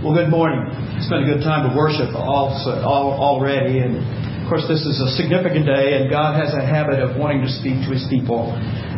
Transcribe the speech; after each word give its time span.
Well, 0.00 0.14
good 0.14 0.30
morning. 0.30 0.64
It's 0.96 1.12
been 1.12 1.24
a 1.24 1.26
good 1.28 1.44
time 1.44 1.68
of 1.68 1.76
worship 1.76 2.16
also, 2.16 2.80
all, 2.80 3.12
already, 3.20 3.80
and 3.84 4.00
of 4.40 4.48
course, 4.48 4.64
this 4.64 4.80
is 4.80 4.96
a 4.96 5.12
significant 5.12 5.66
day, 5.66 6.00
and 6.00 6.08
God 6.08 6.40
has 6.40 6.54
a 6.54 6.64
habit 6.64 7.00
of 7.00 7.20
wanting 7.20 7.42
to 7.42 7.52
speak 7.60 7.84
to 7.84 7.92
His 7.92 8.08
people 8.08 8.48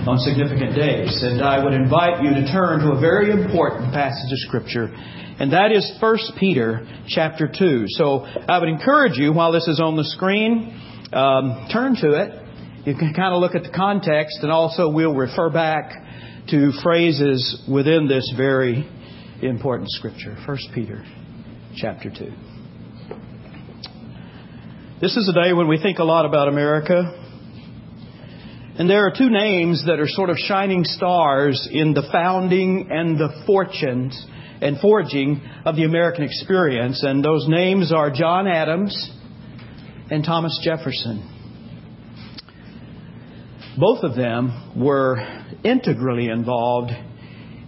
on 0.06 0.22
significant 0.22 0.78
days. 0.78 1.10
And 1.26 1.42
I 1.42 1.58
would 1.58 1.74
invite 1.74 2.22
you 2.22 2.30
to 2.30 2.46
turn 2.52 2.86
to 2.86 2.94
a 2.94 3.00
very 3.00 3.32
important 3.32 3.92
passage 3.92 4.30
of 4.30 4.38
Scripture, 4.46 4.94
and 4.94 5.52
that 5.52 5.72
is 5.72 5.82
1 5.98 6.38
Peter 6.38 6.86
chapter 7.08 7.50
2. 7.50 7.86
So 7.98 8.22
I 8.22 8.60
would 8.60 8.68
encourage 8.68 9.18
you, 9.18 9.32
while 9.32 9.50
this 9.50 9.66
is 9.66 9.80
on 9.80 9.96
the 9.96 10.04
screen, 10.04 10.70
um, 11.12 11.66
turn 11.72 11.96
to 11.96 12.14
it. 12.14 12.30
You 12.86 12.94
can 12.94 13.12
kind 13.12 13.34
of 13.34 13.40
look 13.40 13.56
at 13.56 13.64
the 13.64 13.74
context, 13.74 14.38
and 14.42 14.52
also 14.52 14.88
we'll 14.88 15.16
refer 15.16 15.50
back 15.50 15.98
to 16.50 16.70
phrases 16.80 17.60
within 17.68 18.06
this 18.06 18.32
very 18.36 18.88
important 19.48 19.90
scripture. 19.90 20.36
1 20.46 20.58
Peter 20.74 21.04
chapter 21.76 22.10
2. 22.10 22.32
This 25.00 25.16
is 25.16 25.28
a 25.28 25.44
day 25.44 25.52
when 25.52 25.66
we 25.66 25.78
think 25.82 25.98
a 25.98 26.04
lot 26.04 26.24
about 26.24 26.48
America. 26.48 27.18
And 28.78 28.88
there 28.88 29.04
are 29.06 29.12
two 29.16 29.30
names 29.30 29.84
that 29.86 29.98
are 29.98 30.06
sort 30.06 30.30
of 30.30 30.36
shining 30.36 30.84
stars 30.84 31.68
in 31.70 31.92
the 31.92 32.08
founding 32.12 32.88
and 32.90 33.18
the 33.18 33.42
fortunes 33.46 34.26
and 34.60 34.78
forging 34.78 35.42
of 35.64 35.76
the 35.76 35.84
American 35.84 36.24
experience. 36.24 37.02
And 37.02 37.24
those 37.24 37.46
names 37.48 37.92
are 37.92 38.10
John 38.10 38.46
Adams 38.46 39.10
and 40.10 40.24
Thomas 40.24 40.58
Jefferson. 40.62 41.28
Both 43.76 44.04
of 44.04 44.14
them 44.14 44.72
were 44.76 45.16
integrally 45.64 46.28
involved 46.28 46.92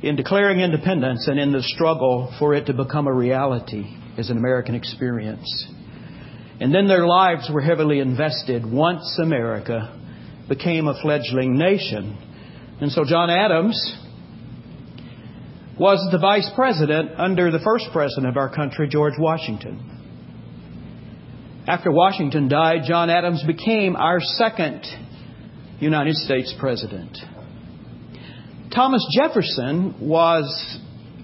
in 0.04 0.16
declaring 0.16 0.60
independence 0.60 1.26
and 1.28 1.40
in 1.40 1.50
the 1.50 1.62
struggle 1.62 2.30
for 2.38 2.54
it 2.54 2.66
to 2.66 2.74
become 2.74 3.06
a 3.06 3.12
reality 3.12 3.96
as 4.18 4.28
an 4.28 4.36
American 4.36 4.74
experience. 4.74 5.66
And 6.60 6.74
then 6.74 6.86
their 6.86 7.06
lives 7.06 7.50
were 7.50 7.62
heavily 7.62 8.00
invested 8.00 8.70
once 8.70 9.18
America 9.18 9.98
became 10.46 10.88
a 10.88 11.00
fledgling 11.00 11.56
nation. 11.56 12.18
And 12.82 12.92
so 12.92 13.04
John 13.06 13.30
Adams 13.30 13.98
was 15.80 16.06
the 16.12 16.18
vice 16.18 16.50
president 16.54 17.12
under 17.16 17.50
the 17.50 17.60
first 17.60 17.86
president 17.90 18.26
of 18.26 18.36
our 18.36 18.54
country, 18.54 18.88
George 18.88 19.14
Washington. 19.18 19.90
After 21.66 21.90
Washington 21.90 22.48
died, 22.48 22.82
John 22.86 23.08
Adams 23.08 23.42
became 23.46 23.96
our 23.96 24.20
second 24.20 24.84
United 25.80 26.14
States 26.16 26.54
president. 26.60 27.16
Thomas 28.74 29.06
Jefferson 29.16 29.94
was 30.00 30.78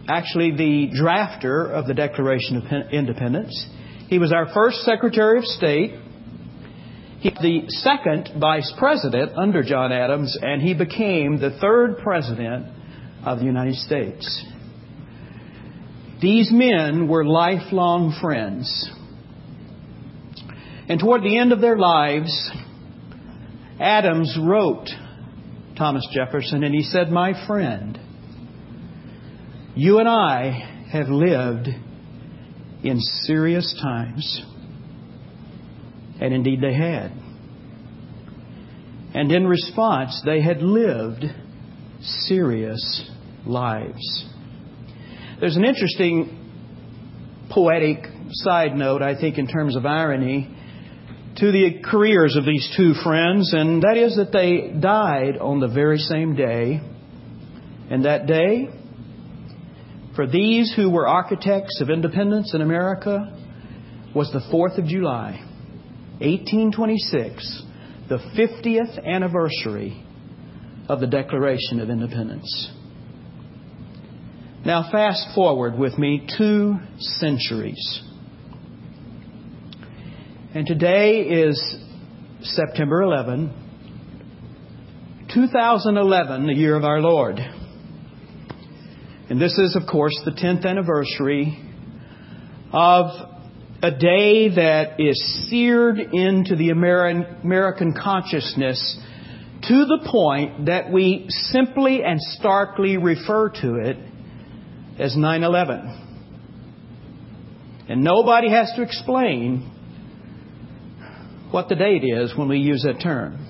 actually 0.07 0.53
the 0.53 0.91
drafter 0.97 1.69
of 1.69 1.89
the 1.89 1.95
Declaration 1.95 2.59
of 2.59 2.93
Independence. 2.93 3.67
He 4.09 4.19
was 4.21 4.33
our 4.33 4.53
first 4.55 4.83
Secretary 4.83 5.39
of 5.39 5.45
State. 5.45 5.99
He 7.19 7.31
was 7.31 7.39
the 7.43 7.65
second 7.69 8.41
Vice 8.41 8.73
President 8.79 9.33
under 9.37 9.65
John 9.65 9.91
Adams, 9.91 10.39
and 10.41 10.63
he 10.63 10.75
became 10.75 11.41
the 11.41 11.59
third 11.61 11.99
President 11.99 12.67
of 13.25 13.41
the 13.41 13.47
United 13.47 13.75
States. 13.75 14.47
These 16.23 16.53
men 16.53 17.09
were 17.09 17.25
lifelong 17.25 18.17
friends. 18.21 18.91
And 20.89 21.01
toward 21.01 21.23
the 21.23 21.37
end 21.37 21.51
of 21.51 21.61
their 21.61 21.77
lives, 21.77 22.51
Adams 23.81 24.39
wrote 24.41 24.89
Thomas 25.81 26.07
Jefferson, 26.13 26.63
and 26.63 26.75
he 26.75 26.83
said, 26.83 27.11
My 27.11 27.47
friend, 27.47 27.99
you 29.75 29.99
and 29.99 30.07
I 30.07 30.85
have 30.93 31.09
lived 31.09 31.69
in 32.85 33.01
serious 33.25 33.75
times. 33.83 34.43
And 36.21 36.35
indeed 36.35 36.61
they 36.61 36.75
had. 36.75 37.13
And 39.15 39.33
in 39.33 39.47
response, 39.47 40.21
they 40.27 40.43
had 40.43 40.61
lived 40.61 41.25
serious 42.03 43.11
lives. 43.47 44.29
There's 45.41 45.57
an 45.57 45.65
interesting 45.65 46.37
poetic 47.51 48.05
side 48.33 48.77
note, 48.77 49.01
I 49.01 49.19
think, 49.19 49.39
in 49.39 49.47
terms 49.47 49.77
of 49.77 49.87
irony 49.87 50.55
to 51.41 51.51
the 51.51 51.81
careers 51.83 52.37
of 52.37 52.45
these 52.45 52.71
two 52.77 52.93
friends, 53.03 53.55
and 53.55 53.83
that 53.83 53.97
is 53.97 54.17
that 54.17 54.31
they 54.31 54.79
died 54.79 55.39
on 55.39 55.59
the 55.59 55.69
very 55.69 55.99
same 55.99 56.37
day. 56.37 56.81
And 57.91 58.05
that 58.05 58.27
day, 58.27 58.69
for 60.15 60.27
these 60.27 60.73
who 60.77 60.91
were 60.91 61.09
architects 61.09 61.81
of 61.81 61.89
independence 61.89 62.53
in 62.55 62.61
America, 62.61 63.37
was 64.15 64.31
the 64.33 64.41
4th 64.53 64.77
of 64.79 64.85
July, 64.85 65.43
1826, 66.19 67.63
the 68.11 68.19
50th 68.37 69.03
anniversary 69.07 70.05
of 70.91 71.01
the 71.01 71.07
Declaration 71.07 71.81
of 71.81 71.89
Independence. 71.89 72.71
Now, 74.67 74.91
fast 74.93 75.35
forward 75.35 75.79
with 75.79 75.97
me 75.97 76.29
two 76.37 76.77
centuries. 76.99 78.03
And 80.53 80.67
today 80.67 81.21
is 81.21 81.77
September 82.43 83.03
11, 83.03 83.55
2011, 85.33 86.47
the 86.49 86.53
year 86.53 86.75
of 86.75 86.83
our 86.83 87.01
Lord. 87.01 87.39
And 89.29 89.41
this 89.41 89.57
is, 89.57 89.77
of 89.77 89.87
course, 89.89 90.21
the 90.25 90.33
10th 90.33 90.67
anniversary 90.67 91.57
of 92.73 93.11
a 93.81 93.93
day 93.93 94.49
that 94.57 94.99
is 94.99 95.47
seared 95.49 96.01
into 96.01 96.57
the 96.57 96.71
American 96.71 97.95
consciousness 97.95 98.99
to 99.69 99.85
the 99.85 100.01
point 100.11 100.67
that 100.67 100.91
we 100.91 101.27
simply 101.29 102.03
and 102.03 102.19
starkly 102.21 102.97
refer 102.97 103.51
to 103.63 103.77
it 103.77 103.99
as 104.99 105.17
9 105.17 105.45
11. 105.45 106.07
And 107.89 108.03
nobody 108.03 108.51
has 108.51 108.73
to 108.75 108.83
explain 108.83 109.77
what 111.51 111.69
the 111.69 111.75
date 111.75 112.05
is 112.05 112.37
when 112.37 112.49
we 112.49 112.59
use 112.59 112.83
that 112.87 113.01
term. 113.03 113.47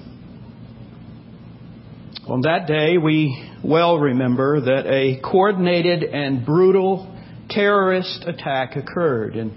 On 2.26 2.42
that 2.42 2.66
day, 2.66 2.96
we 2.96 3.50
well 3.62 3.98
remember 3.98 4.60
that 4.60 4.86
a 4.86 5.20
coordinated 5.20 6.04
and 6.04 6.46
brutal 6.46 7.14
terrorist 7.48 8.24
attack 8.26 8.76
occurred. 8.76 9.34
And 9.36 9.52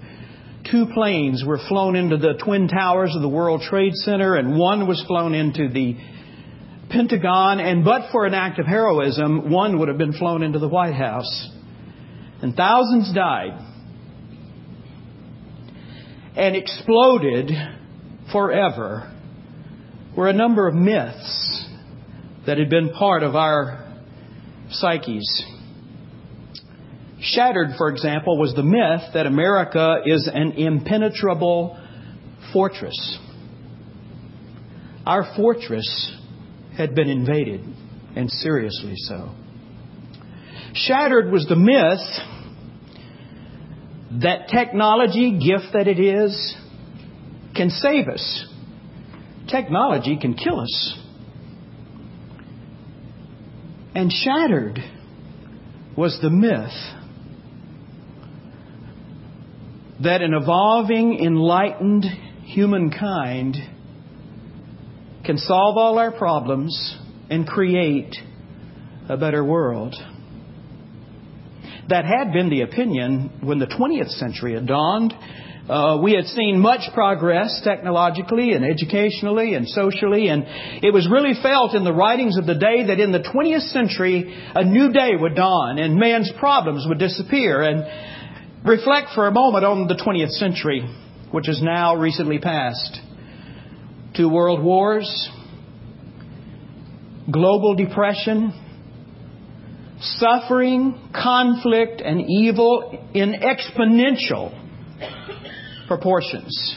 two 0.70 0.86
planes 0.92 1.44
were 1.46 1.60
flown 1.68 1.94
into 1.96 2.16
the 2.16 2.34
Twin 2.44 2.68
Towers 2.68 3.14
of 3.14 3.22
the 3.22 3.28
World 3.28 3.62
Trade 3.62 3.94
Center, 3.94 4.34
and 4.34 4.58
one 4.58 4.88
was 4.88 5.02
flown 5.06 5.34
into 5.34 5.68
the 5.68 5.96
Pentagon. 6.90 7.60
And 7.60 7.84
but 7.84 8.10
for 8.12 8.26
an 8.26 8.34
act 8.34 8.58
of 8.58 8.66
heroism, 8.66 9.50
one 9.50 9.78
would 9.78 9.88
have 9.88 9.98
been 9.98 10.12
flown 10.12 10.42
into 10.42 10.58
the 10.58 10.68
White 10.68 10.94
House. 10.94 11.50
And 12.42 12.54
thousands 12.54 13.12
died 13.14 13.58
and 16.36 16.56
exploded 16.56 17.50
forever 18.32 19.12
were 20.16 20.28
a 20.28 20.32
number 20.32 20.68
of 20.68 20.74
myths 20.74 21.68
that 22.46 22.58
had 22.58 22.70
been 22.70 22.90
part 22.90 23.22
of 23.22 23.34
our 23.34 23.84
psyches. 24.70 25.44
Shattered, 27.20 27.70
for 27.78 27.88
example, 27.88 28.38
was 28.38 28.54
the 28.54 28.62
myth 28.62 29.12
that 29.14 29.26
America 29.26 30.02
is 30.04 30.28
an 30.32 30.52
impenetrable 30.52 31.78
fortress. 32.52 33.18
Our 35.06 35.34
fortress 35.36 36.12
had 36.76 36.94
been 36.94 37.08
invaded, 37.08 37.62
and 38.16 38.30
seriously 38.30 38.94
so. 38.96 39.34
Shattered 40.74 41.30
was 41.30 41.46
the 41.46 41.56
myth 41.56 42.00
that 44.22 44.48
technology, 44.48 45.38
gift 45.38 45.72
that 45.72 45.88
it 45.88 45.98
is, 45.98 46.56
can 47.54 47.70
save 47.70 48.08
us. 48.08 48.46
Technology 49.48 50.18
can 50.20 50.34
kill 50.34 50.60
us. 50.60 50.98
And 53.94 54.10
shattered 54.12 54.78
was 55.96 56.18
the 56.20 56.30
myth 56.30 56.72
that 60.02 60.20
an 60.20 60.34
evolving, 60.34 61.18
enlightened 61.24 62.04
humankind 62.44 63.56
can 65.24 65.38
solve 65.38 65.78
all 65.78 65.98
our 65.98 66.10
problems 66.12 66.98
and 67.30 67.46
create 67.46 68.14
a 69.08 69.16
better 69.16 69.44
world. 69.44 69.94
That 71.88 72.04
had 72.04 72.32
been 72.32 72.50
the 72.50 72.62
opinion 72.62 73.38
when 73.42 73.58
the 73.58 73.66
20th 73.66 74.10
century 74.18 74.54
had 74.54 74.66
dawned 74.66 75.14
uh, 75.68 75.98
we 76.02 76.12
had 76.12 76.26
seen 76.26 76.60
much 76.60 76.92
progress 76.92 77.60
technologically 77.64 78.52
and 78.52 78.64
educationally 78.64 79.54
and 79.54 79.66
socially, 79.66 80.28
and 80.28 80.44
it 80.82 80.92
was 80.92 81.08
really 81.10 81.32
felt 81.42 81.74
in 81.74 81.84
the 81.84 81.92
writings 81.92 82.36
of 82.36 82.44
the 82.44 82.54
day 82.54 82.86
that 82.86 83.00
in 83.00 83.12
the 83.12 83.20
20th 83.20 83.72
century 83.72 84.34
a 84.54 84.64
new 84.64 84.92
day 84.92 85.12
would 85.18 85.34
dawn 85.34 85.78
and 85.78 85.96
man's 85.96 86.30
problems 86.38 86.84
would 86.86 86.98
disappear. 86.98 87.62
And 87.62 87.84
reflect 88.64 89.08
for 89.14 89.26
a 89.26 89.32
moment 89.32 89.64
on 89.64 89.86
the 89.88 89.94
20th 89.94 90.30
century, 90.30 90.82
which 91.30 91.48
is 91.48 91.62
now 91.62 91.96
recently 91.96 92.38
passed. 92.38 92.98
Two 94.16 94.28
world 94.28 94.62
wars, 94.62 95.30
global 97.30 97.74
depression, 97.74 98.52
suffering, 100.00 101.10
conflict, 101.14 102.00
and 102.00 102.22
evil 102.28 103.08
in 103.12 103.34
exponential 103.34 104.60
proportions. 105.86 106.76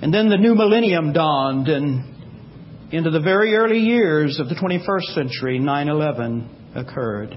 And 0.00 0.12
then 0.12 0.28
the 0.28 0.36
new 0.36 0.54
millennium 0.54 1.12
dawned, 1.12 1.68
and 1.68 2.12
into 2.92 3.10
the 3.10 3.20
very 3.20 3.54
early 3.54 3.78
years 3.78 4.38
of 4.38 4.48
the 4.48 4.54
21st 4.54 5.14
century, 5.14 5.58
9 5.58 5.88
11 5.88 6.72
occurred. 6.74 7.36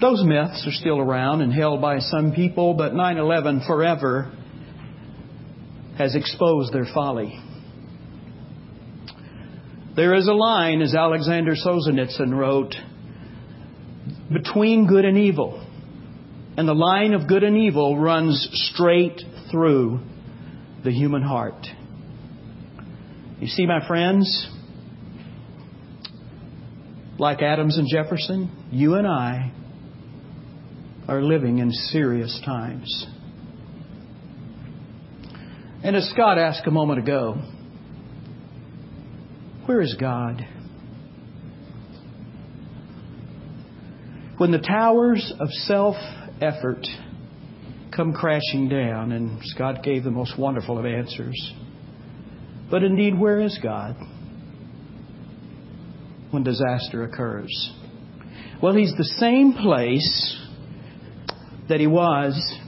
Those 0.00 0.22
myths 0.24 0.66
are 0.66 0.72
still 0.72 0.98
around 0.98 1.40
and 1.40 1.52
held 1.52 1.80
by 1.80 1.98
some 1.98 2.32
people, 2.32 2.74
but 2.74 2.94
9 2.94 3.16
11 3.16 3.62
forever 3.66 4.32
has 5.96 6.16
exposed 6.16 6.72
their 6.72 6.86
folly. 6.92 7.40
There 9.96 10.14
is 10.14 10.26
a 10.26 10.32
line, 10.32 10.82
as 10.82 10.94
Alexander 10.94 11.52
Solzhenitsyn 11.54 12.36
wrote, 12.36 12.74
between 14.32 14.88
good 14.88 15.04
and 15.04 15.16
evil. 15.16 15.63
And 16.56 16.68
the 16.68 16.74
line 16.74 17.14
of 17.14 17.26
good 17.26 17.42
and 17.42 17.56
evil 17.56 17.98
runs 17.98 18.48
straight 18.52 19.20
through 19.50 20.00
the 20.84 20.92
human 20.92 21.22
heart. 21.22 21.66
You 23.40 23.48
see, 23.48 23.66
my 23.66 23.86
friends, 23.88 24.48
like 27.18 27.42
Adams 27.42 27.76
and 27.76 27.88
Jefferson, 27.90 28.68
you 28.70 28.94
and 28.94 29.06
I 29.06 29.52
are 31.08 31.20
living 31.22 31.58
in 31.58 31.72
serious 31.72 32.40
times. 32.44 33.06
And 35.82 35.96
as 35.96 36.08
Scott 36.10 36.38
asked 36.38 36.66
a 36.66 36.70
moment 36.70 37.00
ago, 37.00 37.34
where 39.66 39.80
is 39.80 39.94
God? 39.98 40.46
When 44.38 44.50
the 44.50 44.58
towers 44.58 45.32
of 45.38 45.48
self 45.50 45.96
effort 46.40 46.86
come 47.94 48.12
crashing 48.12 48.68
down, 48.68 49.12
and 49.12 49.38
Scott 49.44 49.82
gave 49.82 50.04
the 50.04 50.10
most 50.10 50.38
wonderful 50.38 50.78
of 50.78 50.84
answers. 50.84 51.52
But 52.70 52.82
indeed, 52.82 53.18
where 53.18 53.40
is 53.40 53.58
God 53.62 53.96
when 56.30 56.42
disaster 56.42 57.04
occurs? 57.04 57.72
Well, 58.62 58.74
He's 58.74 58.94
the 58.96 59.04
same 59.18 59.52
place 59.54 60.40
that 61.68 61.80
He 61.80 61.86
was 61.86 62.58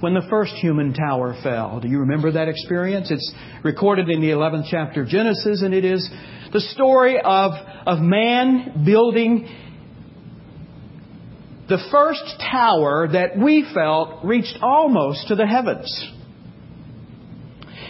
when 0.00 0.14
the 0.14 0.26
first 0.28 0.54
human 0.54 0.92
tower 0.92 1.36
fell. 1.42 1.80
Do 1.80 1.88
you 1.88 2.00
remember 2.00 2.32
that 2.32 2.48
experience? 2.48 3.10
It's 3.10 3.32
recorded 3.62 4.08
in 4.08 4.20
the 4.20 4.30
11th 4.30 4.66
chapter 4.70 5.02
of 5.02 5.08
Genesis, 5.08 5.62
and 5.62 5.72
it 5.72 5.84
is 5.84 6.08
the 6.52 6.60
story 6.60 7.18
of, 7.22 7.52
of 7.86 8.00
man 8.00 8.84
building 8.84 9.48
the 11.68 11.84
first 11.90 12.22
tower 12.50 13.08
that 13.12 13.36
we 13.36 13.66
felt 13.74 14.24
reached 14.24 14.58
almost 14.62 15.28
to 15.28 15.34
the 15.34 15.46
heavens. 15.46 16.12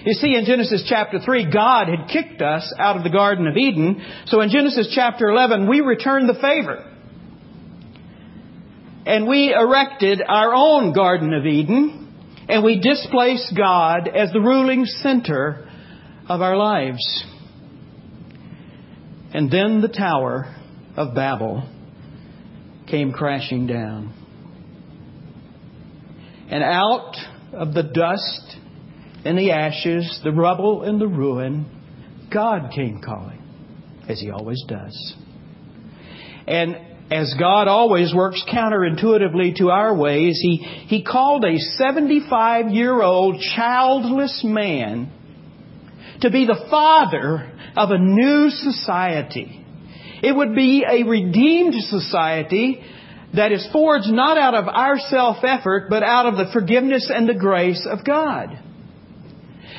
You 0.05 0.13
see, 0.15 0.37
in 0.37 0.45
Genesis 0.45 0.85
chapter 0.89 1.19
3, 1.19 1.51
God 1.53 1.89
had 1.89 2.09
kicked 2.09 2.41
us 2.41 2.73
out 2.79 2.97
of 2.97 3.03
the 3.03 3.11
Garden 3.11 3.47
of 3.49 3.57
Eden. 3.57 4.03
So 4.27 4.41
in 4.41 4.51
Genesis 4.51 4.93
chapter 4.95 5.27
11, 5.27 5.69
we 5.69 5.81
returned 5.81 6.29
the 6.29 6.35
favor. 6.35 6.93
And 9.05 9.27
we 9.27 9.53
erected 9.53 10.23
our 10.27 10.55
own 10.55 10.93
Garden 10.93 11.35
of 11.35 11.45
Eden, 11.45 12.15
and 12.49 12.65
we 12.65 12.81
displaced 12.81 13.53
God 13.57 14.09
as 14.09 14.33
the 14.33 14.41
ruling 14.41 14.85
center 14.85 15.69
of 16.29 16.41
our 16.41 16.57
lives. 16.57 17.25
And 19.35 19.51
then 19.51 19.81
the 19.81 19.89
Tower 19.89 20.55
of 20.97 21.15
Babel 21.15 21.69
came 22.87 23.13
crashing 23.13 23.67
down. 23.67 24.13
And 26.49 26.63
out 26.63 27.17
of 27.53 27.75
the 27.75 27.83
dust 27.83 28.57
and 29.25 29.37
the 29.37 29.51
ashes, 29.51 30.21
the 30.23 30.33
rubble 30.33 30.83
and 30.83 31.01
the 31.01 31.09
ruin, 31.09 31.67
God 32.33 32.71
came 32.75 33.01
calling, 33.03 33.43
as 34.09 34.21
He 34.21 34.31
always 34.31 34.63
does. 34.69 35.15
And 36.47 36.77
as 37.11 37.35
God 37.39 37.67
always 37.67 38.15
works 38.15 38.43
counterintuitively 38.49 39.57
to 39.59 39.71
our 39.71 39.97
ways, 39.97 40.39
He, 40.41 40.57
he 40.87 41.03
called 41.03 41.45
a 41.45 41.59
75 41.59 42.69
year 42.69 43.03
old 43.03 43.41
childless 43.57 44.43
man 44.45 45.13
to 46.21 46.31
be 46.31 46.47
the 46.47 46.67
father 46.71 47.53
of 47.77 47.91
a 47.91 47.99
new 47.99 48.51
society 48.51 49.56
it 50.23 50.35
would 50.35 50.55
be 50.55 50.85
a 50.89 51.03
redeemed 51.05 51.75
society 51.75 52.83
that 53.35 53.53
is 53.53 53.69
forged 53.73 54.09
not 54.09 54.39
out 54.39 54.55
of 54.55 54.67
our 54.69 54.99
self 54.99 55.39
effort, 55.45 55.89
but 55.91 56.03
out 56.03 56.27
of 56.27 56.37
the 56.37 56.51
forgiveness 56.53 57.11
and 57.15 57.29
the 57.29 57.35
grace 57.35 57.87
of 57.89 58.05
God. 58.05 58.59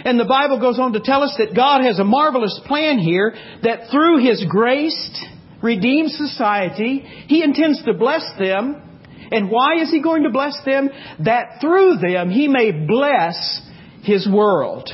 And 0.06 0.20
the 0.20 0.26
Bible 0.26 0.60
goes 0.60 0.80
on 0.80 0.94
to 0.94 1.00
tell 1.00 1.24
us 1.24 1.36
that 1.40 1.56
God 1.56 1.82
has 1.82 2.00
a 2.00 2.04
marvelous 2.04 2.60
plan 2.66 3.00
here 3.00 3.34
that 3.64 3.90
through 3.92 4.24
His 4.24 4.46
graced, 4.48 5.26
redeemed 5.62 6.12
society, 6.12 7.00
He 7.28 7.44
intends 7.44 7.84
to 7.84 7.94
bless 7.94 8.24
them. 8.38 8.84
And 9.32 9.50
why 9.50 9.82
is 9.82 9.90
He 9.90 10.02
going 10.02 10.24
to 10.24 10.30
bless 10.30 10.56
them? 10.66 10.90
That 11.26 11.60
through 11.60 11.98
them 11.98 12.30
He 12.30 12.48
may 12.48 12.72
bless 12.72 13.62
His 14.04 14.30
world. 14.32 14.90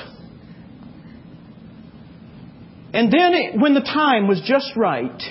And 2.94 3.12
then, 3.12 3.60
when 3.60 3.74
the 3.74 3.81
time 3.81 4.28
was 4.28 4.40
just 4.45 4.72
right, 4.75 5.22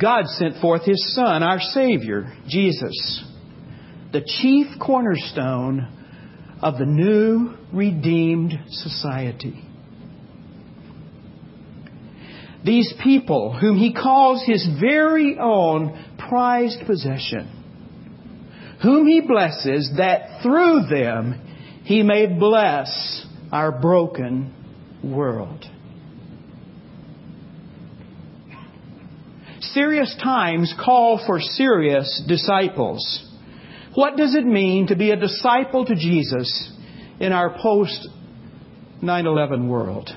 God 0.00 0.26
sent 0.26 0.60
forth 0.60 0.84
His 0.84 1.14
Son, 1.14 1.44
our 1.44 1.60
Savior, 1.60 2.32
Jesus, 2.48 3.24
the 4.12 4.22
chief 4.22 4.66
cornerstone 4.80 5.86
of 6.60 6.78
the 6.78 6.86
new 6.86 7.54
redeemed 7.72 8.54
society. 8.68 9.64
These 12.64 12.92
people, 13.04 13.56
whom 13.58 13.76
He 13.78 13.94
calls 13.94 14.44
His 14.44 14.66
very 14.80 15.38
own 15.40 16.16
prized 16.18 16.86
possession, 16.86 18.76
whom 18.82 19.06
He 19.06 19.20
blesses, 19.20 19.92
that 19.96 20.42
through 20.42 20.86
them 20.90 21.40
He 21.84 22.02
may 22.02 22.26
bless 22.26 23.26
our 23.52 23.70
broken 23.70 24.52
world. 25.04 25.64
Serious 29.60 30.16
times 30.22 30.74
call 30.82 31.22
for 31.26 31.38
serious 31.38 32.22
disciples. 32.26 33.26
What 33.94 34.16
does 34.16 34.34
it 34.34 34.46
mean 34.46 34.86
to 34.86 34.96
be 34.96 35.10
a 35.10 35.16
disciple 35.16 35.84
to 35.84 35.94
Jesus 35.94 36.72
in 37.18 37.32
our 37.32 37.56
post 37.60 38.08
9 39.02 39.26
11 39.26 39.68
world? 39.68 40.08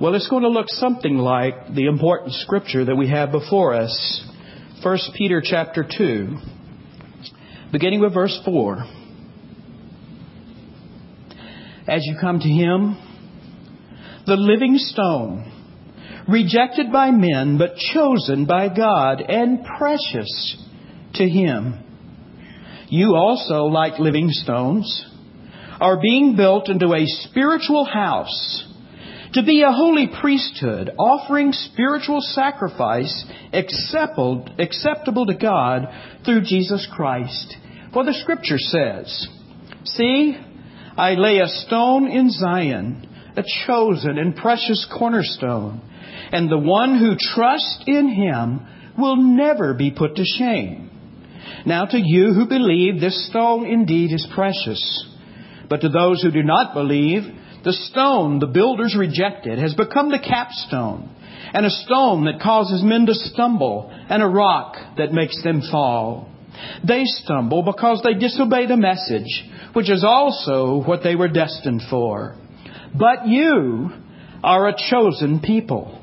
Well, 0.00 0.14
it's 0.14 0.28
going 0.28 0.44
to 0.44 0.48
look 0.48 0.66
something 0.68 1.18
like 1.18 1.74
the 1.74 1.86
important 1.86 2.32
scripture 2.34 2.84
that 2.84 2.94
we 2.94 3.10
have 3.10 3.32
before 3.32 3.74
us. 3.74 4.24
1 4.82 4.98
Peter 5.16 5.42
chapter 5.44 5.84
2, 5.84 6.36
beginning 7.72 8.00
with 8.00 8.14
verse 8.14 8.40
4. 8.44 8.78
As 11.88 12.06
you 12.06 12.16
come 12.20 12.38
to 12.38 12.48
him, 12.48 12.96
the 14.24 14.36
living 14.36 14.76
stone, 14.78 15.57
rejected 16.28 16.92
by 16.92 17.10
men, 17.10 17.58
but 17.58 17.76
chosen 17.76 18.44
by 18.44 18.68
God 18.68 19.20
and 19.20 19.64
precious 19.78 20.56
to 21.14 21.28
Him. 21.28 21.84
You 22.88 23.14
also, 23.16 23.64
like 23.64 23.98
living 23.98 24.28
stones, 24.30 25.06
are 25.80 26.00
being 26.00 26.36
built 26.36 26.68
into 26.68 26.92
a 26.92 27.06
spiritual 27.06 27.84
house 27.84 28.64
to 29.34 29.42
be 29.42 29.62
a 29.62 29.72
holy 29.72 30.08
priesthood, 30.20 30.90
offering 30.98 31.52
spiritual 31.52 32.20
sacrifice 32.20 33.24
acceptable, 33.52 34.48
acceptable 34.58 35.26
to 35.26 35.34
God 35.34 35.88
through 36.24 36.42
Jesus 36.42 36.86
Christ. 36.92 37.54
For 37.92 38.04
the 38.04 38.14
Scripture 38.14 38.58
says, 38.58 39.28
See, 39.84 40.36
I 40.96 41.14
lay 41.14 41.38
a 41.38 41.48
stone 41.48 42.10
in 42.10 42.30
Zion, 42.30 43.06
a 43.36 43.44
chosen 43.66 44.18
and 44.18 44.34
precious 44.34 44.86
cornerstone 44.98 45.82
and 46.32 46.50
the 46.50 46.58
one 46.58 46.98
who 46.98 47.16
trusts 47.16 47.84
in 47.86 48.08
him 48.08 48.66
will 48.98 49.16
never 49.16 49.74
be 49.74 49.90
put 49.90 50.16
to 50.16 50.24
shame. 50.24 50.90
Now 51.64 51.84
to 51.86 51.98
you 51.98 52.32
who 52.32 52.46
believe, 52.46 53.00
this 53.00 53.28
stone 53.28 53.66
indeed 53.66 54.12
is 54.12 54.26
precious. 54.34 55.06
But 55.68 55.80
to 55.82 55.88
those 55.88 56.22
who 56.22 56.30
do 56.30 56.42
not 56.42 56.74
believe, 56.74 57.22
The 57.64 57.72
stone 57.72 58.38
the 58.38 58.46
builders 58.46 58.96
rejected 58.96 59.58
has 59.58 59.74
become 59.74 60.10
the 60.10 60.18
capstone, 60.18 61.10
and 61.52 61.66
a 61.66 61.70
stone 61.70 62.24
that 62.26 62.40
causes 62.40 62.82
men 62.84 63.06
to 63.06 63.14
stumble, 63.14 63.90
and 64.08 64.22
a 64.22 64.26
rock 64.26 64.76
that 64.96 65.12
makes 65.12 65.42
them 65.42 65.62
fall. 65.70 66.30
They 66.86 67.02
stumble 67.04 67.62
because 67.62 68.02
they 68.02 68.14
disobey 68.14 68.66
the 68.66 68.76
message, 68.76 69.44
which 69.72 69.90
is 69.90 70.04
also 70.04 70.82
what 70.82 71.02
they 71.02 71.14
were 71.14 71.28
destined 71.28 71.82
for. 71.90 72.36
But 72.96 73.26
you 73.26 73.90
are 74.42 74.68
a 74.68 74.76
chosen 74.88 75.40
people, 75.40 76.00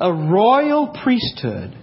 a 0.00 0.12
royal 0.12 0.94
priesthood, 1.02 1.76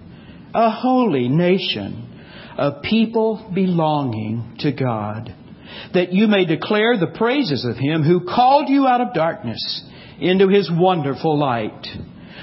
a 0.54 0.70
holy 0.70 1.28
nation, 1.28 2.10
a 2.56 2.80
people 2.80 3.50
belonging 3.54 4.56
to 4.60 4.72
God, 4.72 5.34
that 5.92 6.12
you 6.12 6.28
may 6.28 6.44
declare 6.44 6.96
the 6.96 7.12
praises 7.18 7.64
of 7.64 7.76
Him 7.76 8.02
who 8.02 8.26
called 8.26 8.68
you 8.68 8.86
out 8.86 9.00
of 9.00 9.14
darkness 9.14 9.84
into 10.20 10.48
His 10.48 10.70
wonderful 10.72 11.38
light. 11.38 11.86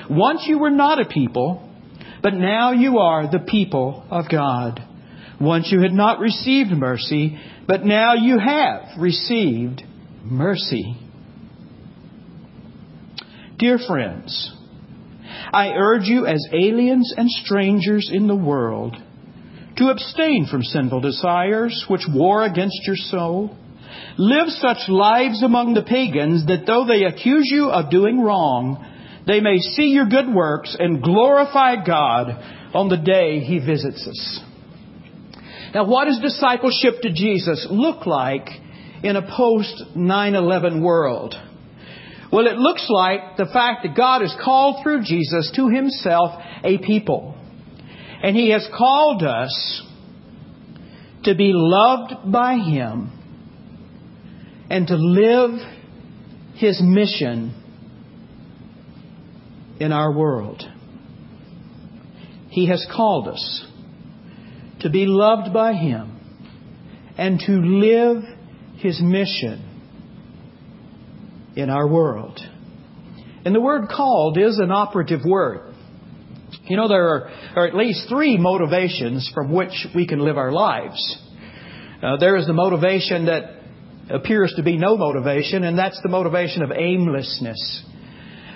Once 0.10 0.44
you 0.48 0.60
were 0.60 0.72
not 0.72 1.00
a 1.00 1.06
people, 1.06 1.70
but 2.22 2.34
now 2.34 2.72
you 2.74 3.00
are 3.00 3.32
the 3.32 3.40
people 3.40 4.06
of 4.10 4.26
God. 4.30 4.82
Once 5.40 5.70
you 5.72 5.82
had 5.82 5.94
not 5.94 6.20
received 6.20 6.70
mercy, 6.72 7.40
but 7.68 7.84
now 7.86 8.14
you 8.14 8.38
have 8.38 9.00
received 9.00 9.82
mercy. 10.24 10.96
Dear 13.58 13.80
friends, 13.88 14.56
I 15.54 15.70
urge 15.70 16.06
you 16.06 16.26
as 16.26 16.46
aliens 16.54 17.14
and 17.16 17.30
strangers 17.30 18.10
in 18.12 18.28
the 18.28 18.36
world 18.36 18.96
to 19.78 19.90
abstain 19.90 20.48
from 20.50 20.64
sinful 20.64 21.02
desires 21.02 21.86
which 21.88 22.08
war 22.14 22.44
against 22.44 22.82
your 22.86 22.96
soul. 22.96 23.58
Live 24.18 24.50
such 24.50 24.90
lives 24.90 25.44
among 25.44 25.74
the 25.74 25.84
pagans 25.84 26.46
that 26.48 26.66
though 26.66 26.86
they 26.86 27.04
accuse 27.04 27.50
you 27.52 27.70
of 27.70 27.90
doing 27.90 28.22
wrong, 28.22 28.86
they 29.28 29.40
may 29.40 29.58
see 29.58 29.90
your 29.90 30.08
good 30.08 30.34
works 30.34 30.76
and 30.78 31.04
glorify 31.04 31.84
God 31.86 32.30
on 32.74 32.90
the 32.90 32.98
day 32.98 33.40
He 33.40 33.60
visits 33.60 34.08
us. 34.08 34.40
Now, 35.74 35.86
what 35.86 36.06
does 36.06 36.20
discipleship 36.20 37.02
to 37.02 37.14
Jesus 37.14 37.66
look 37.70 38.06
like 38.06 38.48
in 39.04 39.16
a 39.16 39.36
post 39.36 39.84
9 39.96 40.36
11 40.36 40.84
world? 40.84 41.36
Well, 42.32 42.48
it 42.48 42.58
looks 42.58 42.86
like 42.90 43.36
the 43.36 43.46
fact 43.46 43.84
that 43.84 43.96
God 43.96 44.22
has 44.22 44.34
called 44.42 44.82
through 44.82 45.04
Jesus 45.04 45.52
to 45.56 45.68
Himself 45.68 46.42
a 46.64 46.78
people. 46.78 47.36
And 48.24 48.36
He 48.36 48.52
has 48.52 48.68
called 48.76 49.22
us 49.22 49.84
to 51.24 51.36
be 51.36 51.52
loved 51.54 52.32
by 52.32 52.56
Him 52.56 53.12
and 54.70 54.88
to 54.88 54.96
live 54.96 55.60
His 56.56 56.82
mission 56.82 57.54
in 59.82 59.92
our 59.92 60.14
world. 60.14 60.64
He 62.50 62.68
has 62.68 62.86
called 62.96 63.28
us 63.28 63.66
to 64.80 64.90
be 64.90 65.06
loved 65.06 65.54
by 65.54 65.74
Him 65.74 66.18
and 67.18 67.40
to 67.42 67.52
live 67.52 68.24
His 68.78 69.02
mission 69.02 69.71
in 71.56 71.70
our 71.70 71.88
world. 71.88 72.40
And 73.44 73.56
the 73.56 73.62
word 73.62 73.90
called 73.90 74.38
is 74.38 74.60
an 74.60 74.72
operative 74.72 75.22
word. 75.26 75.74
You 76.66 76.78
know, 76.78 76.88
there 76.88 77.08
are, 77.08 77.30
are 77.56 77.68
at 77.68 77.76
least 77.76 78.08
three 78.08 78.38
motivations 78.38 79.30
from 79.34 79.52
which 79.52 79.88
we 79.96 80.06
can 80.08 80.20
live 80.20 80.38
our 80.38 80.52
lives. 80.52 81.18
Uh, 82.04 82.18
there 82.18 82.36
is 82.36 82.48
the 82.48 82.54
motivation 82.54 83.26
that 83.26 83.62
appears 84.10 84.54
to 84.58 84.64
be 84.64 84.78
no 84.78 84.98
motivation, 84.98 85.64
and 85.64 85.78
that's 85.78 86.00
the 86.02 86.10
motivation 86.10 86.62
of 86.62 86.72
aimlessness. 86.72 87.84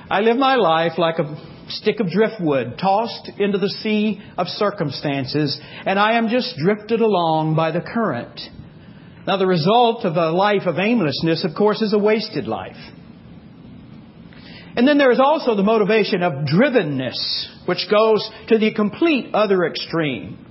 I 0.09 0.21
live 0.21 0.37
my 0.37 0.55
life 0.55 0.93
like 0.97 1.17
a 1.19 1.35
stick 1.69 1.99
of 1.99 2.09
driftwood 2.09 2.77
tossed 2.79 3.29
into 3.39 3.57
the 3.57 3.69
sea 3.69 4.21
of 4.37 4.47
circumstances, 4.47 5.59
and 5.85 5.97
I 5.97 6.17
am 6.17 6.27
just 6.27 6.55
drifted 6.57 7.01
along 7.01 7.55
by 7.55 7.71
the 7.71 7.81
current. 7.81 8.39
Now, 9.27 9.38
the 9.38 9.48
result 9.48 10.05
of 10.05 10.15
a 10.15 10.32
life 10.32 10.67
of 10.67 10.77
aimlessness, 10.77 11.44
of 11.44 11.55
course, 11.55 11.82
is 11.82 11.94
a 11.94 12.00
wasted 12.00 12.48
life. 12.48 12.77
And 14.75 14.88
then 14.88 14.98
there 14.98 15.12
is 15.12 15.20
also 15.20 15.55
the 15.55 15.63
motivation 15.63 16.22
of 16.22 16.46
drivenness, 16.46 17.65
which 17.65 17.88
goes 17.89 18.29
to 18.50 18.58
the 18.58 18.74
complete 18.74 19.34
other 19.34 19.65
extreme. 19.65 20.46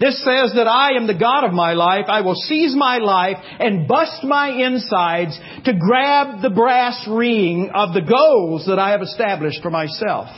This 0.00 0.22
says 0.24 0.52
that 0.54 0.68
I 0.68 0.96
am 0.96 1.06
the 1.06 1.18
God 1.18 1.44
of 1.44 1.52
my 1.52 1.72
life. 1.72 2.04
I 2.08 2.20
will 2.20 2.34
seize 2.34 2.74
my 2.74 2.98
life 2.98 3.36
and 3.58 3.88
bust 3.88 4.22
my 4.22 4.48
insides 4.50 5.38
to 5.64 5.72
grab 5.72 6.40
the 6.42 6.50
brass 6.50 7.04
ring 7.08 7.70
of 7.74 7.94
the 7.94 8.02
goals 8.02 8.66
that 8.66 8.78
I 8.78 8.90
have 8.90 9.02
established 9.02 9.62
for 9.62 9.70
myself. 9.70 10.28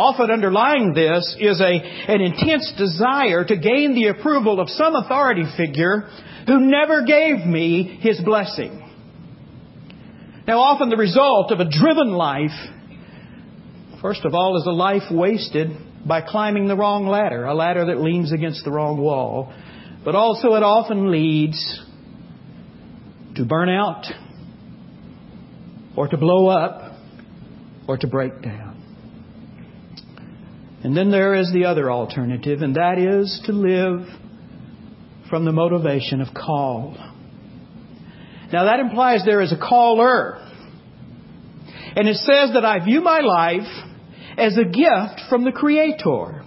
Often 0.00 0.30
underlying 0.30 0.94
this 0.94 1.36
is 1.38 1.60
a, 1.60 1.64
an 1.64 2.22
intense 2.22 2.72
desire 2.78 3.44
to 3.44 3.54
gain 3.54 3.94
the 3.94 4.06
approval 4.06 4.58
of 4.58 4.70
some 4.70 4.94
authority 4.94 5.44
figure 5.58 6.08
who 6.46 6.58
never 6.60 7.04
gave 7.04 7.44
me 7.44 7.98
his 8.00 8.18
blessing. 8.24 8.78
Now, 10.46 10.60
often 10.60 10.88
the 10.88 10.96
result 10.96 11.52
of 11.52 11.60
a 11.60 11.68
driven 11.68 12.12
life, 12.12 12.56
first 14.00 14.24
of 14.24 14.34
all, 14.34 14.56
is 14.56 14.66
a 14.66 14.70
life 14.70 15.02
wasted 15.10 15.68
by 16.06 16.22
climbing 16.22 16.66
the 16.66 16.76
wrong 16.76 17.06
ladder, 17.06 17.44
a 17.44 17.54
ladder 17.54 17.84
that 17.84 18.00
leans 18.00 18.32
against 18.32 18.64
the 18.64 18.70
wrong 18.70 18.98
wall. 18.98 19.52
But 20.02 20.14
also, 20.14 20.54
it 20.54 20.62
often 20.62 21.10
leads 21.10 21.78
to 23.36 23.44
burnout, 23.44 24.10
or 25.94 26.08
to 26.08 26.16
blow 26.16 26.48
up, 26.48 26.96
or 27.86 27.98
to 27.98 28.06
break 28.06 28.40
down. 28.40 28.69
And 30.82 30.96
then 30.96 31.10
there 31.10 31.34
is 31.34 31.52
the 31.52 31.66
other 31.66 31.90
alternative, 31.90 32.62
and 32.62 32.76
that 32.76 32.98
is 32.98 33.40
to 33.44 33.52
live 33.52 34.06
from 35.28 35.44
the 35.44 35.52
motivation 35.52 36.20
of 36.20 36.34
call. 36.34 36.96
Now 38.52 38.64
that 38.64 38.80
implies 38.80 39.24
there 39.24 39.42
is 39.42 39.52
a 39.52 39.58
caller. 39.58 40.38
And 41.96 42.08
it 42.08 42.16
says 42.16 42.52
that 42.54 42.64
I 42.64 42.84
view 42.84 43.00
my 43.00 43.20
life 43.20 43.68
as 44.38 44.56
a 44.56 44.64
gift 44.64 45.28
from 45.28 45.44
the 45.44 45.52
Creator. 45.52 46.44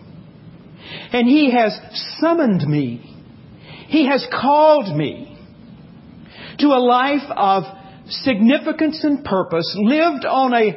And 1.11 1.27
He 1.27 1.51
has 1.51 1.77
summoned 2.19 2.67
me. 2.67 3.09
He 3.87 4.07
has 4.07 4.25
called 4.31 4.95
me 4.97 5.37
to 6.59 6.67
a 6.67 6.79
life 6.79 7.29
of 7.29 7.63
significance 8.07 9.03
and 9.03 9.23
purpose 9.23 9.75
lived 9.79 10.25
on 10.25 10.53
a, 10.53 10.75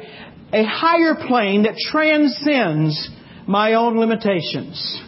a 0.53 0.63
higher 0.63 1.15
plane 1.27 1.63
that 1.63 1.75
transcends 1.91 3.09
my 3.47 3.73
own 3.73 3.97
limitations. 3.97 5.01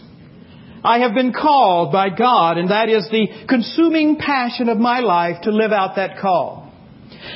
I 0.84 1.00
have 1.00 1.14
been 1.14 1.34
called 1.34 1.92
by 1.92 2.10
God, 2.10 2.58
and 2.58 2.72
that 2.72 2.88
is 2.88 3.08
the 3.10 3.28
consuming 3.48 4.18
passion 4.18 4.70
of 4.70 4.78
my 4.78 5.00
life 5.00 5.42
to 5.44 5.52
live 5.52 5.72
out 5.72 5.98
that 5.98 6.20
call. 6.22 6.72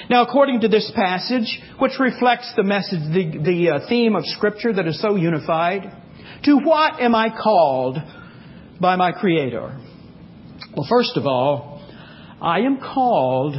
Now, 0.10 0.24
according 0.24 0.62
to 0.62 0.70
this 0.70 0.90
passage, 0.96 1.60
which 1.80 2.00
reflects 2.00 2.54
the 2.56 2.64
message, 2.64 3.02
the, 3.14 3.40
the 3.44 3.70
uh, 3.70 3.90
theme 3.90 4.16
of 4.16 4.24
Scripture 4.26 4.72
that 4.74 4.88
is 4.88 5.02
so 5.02 5.16
unified, 5.16 5.92
to 6.46 6.58
what 6.58 7.02
am 7.02 7.16
I 7.16 7.30
called 7.30 7.98
by 8.80 8.96
my 8.96 9.12
Creator? 9.12 9.78
Well, 10.76 10.88
first 10.90 11.18
of 11.18 11.26
all, 11.26 11.82
I 12.42 12.60
am 12.60 12.80
called 12.80 13.56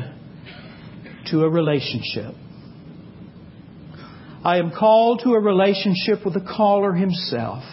to 1.31 1.45
a 1.45 1.51
relationship. 1.51 2.35
I 4.45 4.59
am 4.59 4.71
called 4.71 5.23
to 5.25 5.33
a 5.33 5.41
relationship 5.41 6.25
with 6.25 6.35
the 6.35 6.41
caller 6.57 6.93
himself. 6.93 7.65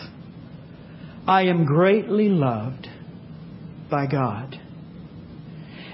I 1.27 1.43
am 1.43 1.65
greatly 1.65 2.29
loved 2.29 2.87
by 3.89 4.07
God. 4.07 4.57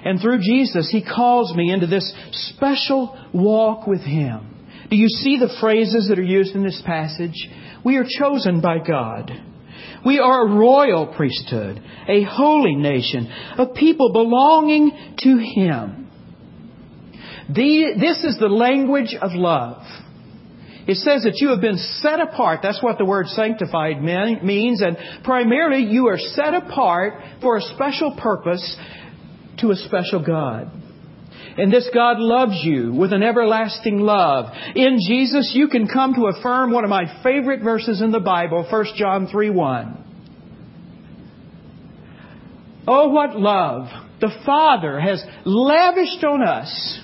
And 0.04 0.20
through 0.20 0.38
Jesus, 0.40 0.88
He 0.90 1.04
calls 1.04 1.54
me 1.54 1.72
into 1.72 1.86
this 1.86 2.14
special 2.32 3.18
walk 3.34 3.86
with 3.86 4.00
Him. 4.00 4.54
Do 4.88 4.96
you 4.96 5.08
see 5.08 5.38
the 5.38 5.54
phrases 5.60 6.08
that 6.08 6.18
are 6.18 6.22
used 6.22 6.54
in 6.54 6.62
this 6.62 6.80
passage? 6.86 7.48
We 7.84 7.96
are 7.96 8.06
chosen 8.08 8.60
by 8.60 8.78
God. 8.78 9.30
We 10.06 10.18
are 10.18 10.46
a 10.46 10.56
royal 10.56 11.12
priesthood, 11.14 11.82
a 12.08 12.22
holy 12.22 12.76
nation, 12.76 13.30
a 13.58 13.66
people 13.66 14.12
belonging 14.12 15.16
to 15.18 15.38
Him. 15.38 16.10
The, 17.48 17.94
this 17.98 18.24
is 18.24 18.38
the 18.38 18.48
language 18.48 19.14
of 19.20 19.32
love. 19.34 19.82
It 20.88 20.96
says 20.96 21.24
that 21.24 21.36
you 21.36 21.50
have 21.50 21.60
been 21.60 21.76
set 21.76 22.18
apart. 22.18 22.60
That's 22.62 22.82
what 22.82 22.96
the 22.96 23.04
word 23.04 23.26
sanctified 23.28 24.02
means. 24.02 24.80
And 24.80 24.96
primarily, 25.22 25.82
you 25.82 26.08
are 26.08 26.16
set 26.18 26.54
apart 26.54 27.22
for 27.42 27.58
a 27.58 27.60
special 27.60 28.16
purpose 28.18 28.74
to 29.58 29.70
a 29.70 29.76
special 29.76 30.24
God. 30.24 30.72
And 31.58 31.70
this 31.70 31.90
God 31.92 32.20
loves 32.20 32.58
you 32.64 32.94
with 32.94 33.12
an 33.12 33.22
everlasting 33.22 33.98
love. 33.98 34.46
In 34.74 34.98
Jesus, 35.06 35.52
you 35.54 35.68
can 35.68 35.88
come 35.88 36.14
to 36.14 36.26
affirm 36.26 36.72
one 36.72 36.84
of 36.84 36.90
my 36.90 37.22
favorite 37.22 37.62
verses 37.62 38.00
in 38.00 38.10
the 38.10 38.20
Bible, 38.20 38.66
1 38.70 38.84
John 38.96 39.26
3 39.26 39.50
1. 39.50 40.04
Oh, 42.86 43.08
what 43.10 43.38
love 43.38 43.88
the 44.22 44.30
Father 44.46 44.98
has 44.98 45.22
lavished 45.44 46.24
on 46.24 46.42
us 46.42 47.00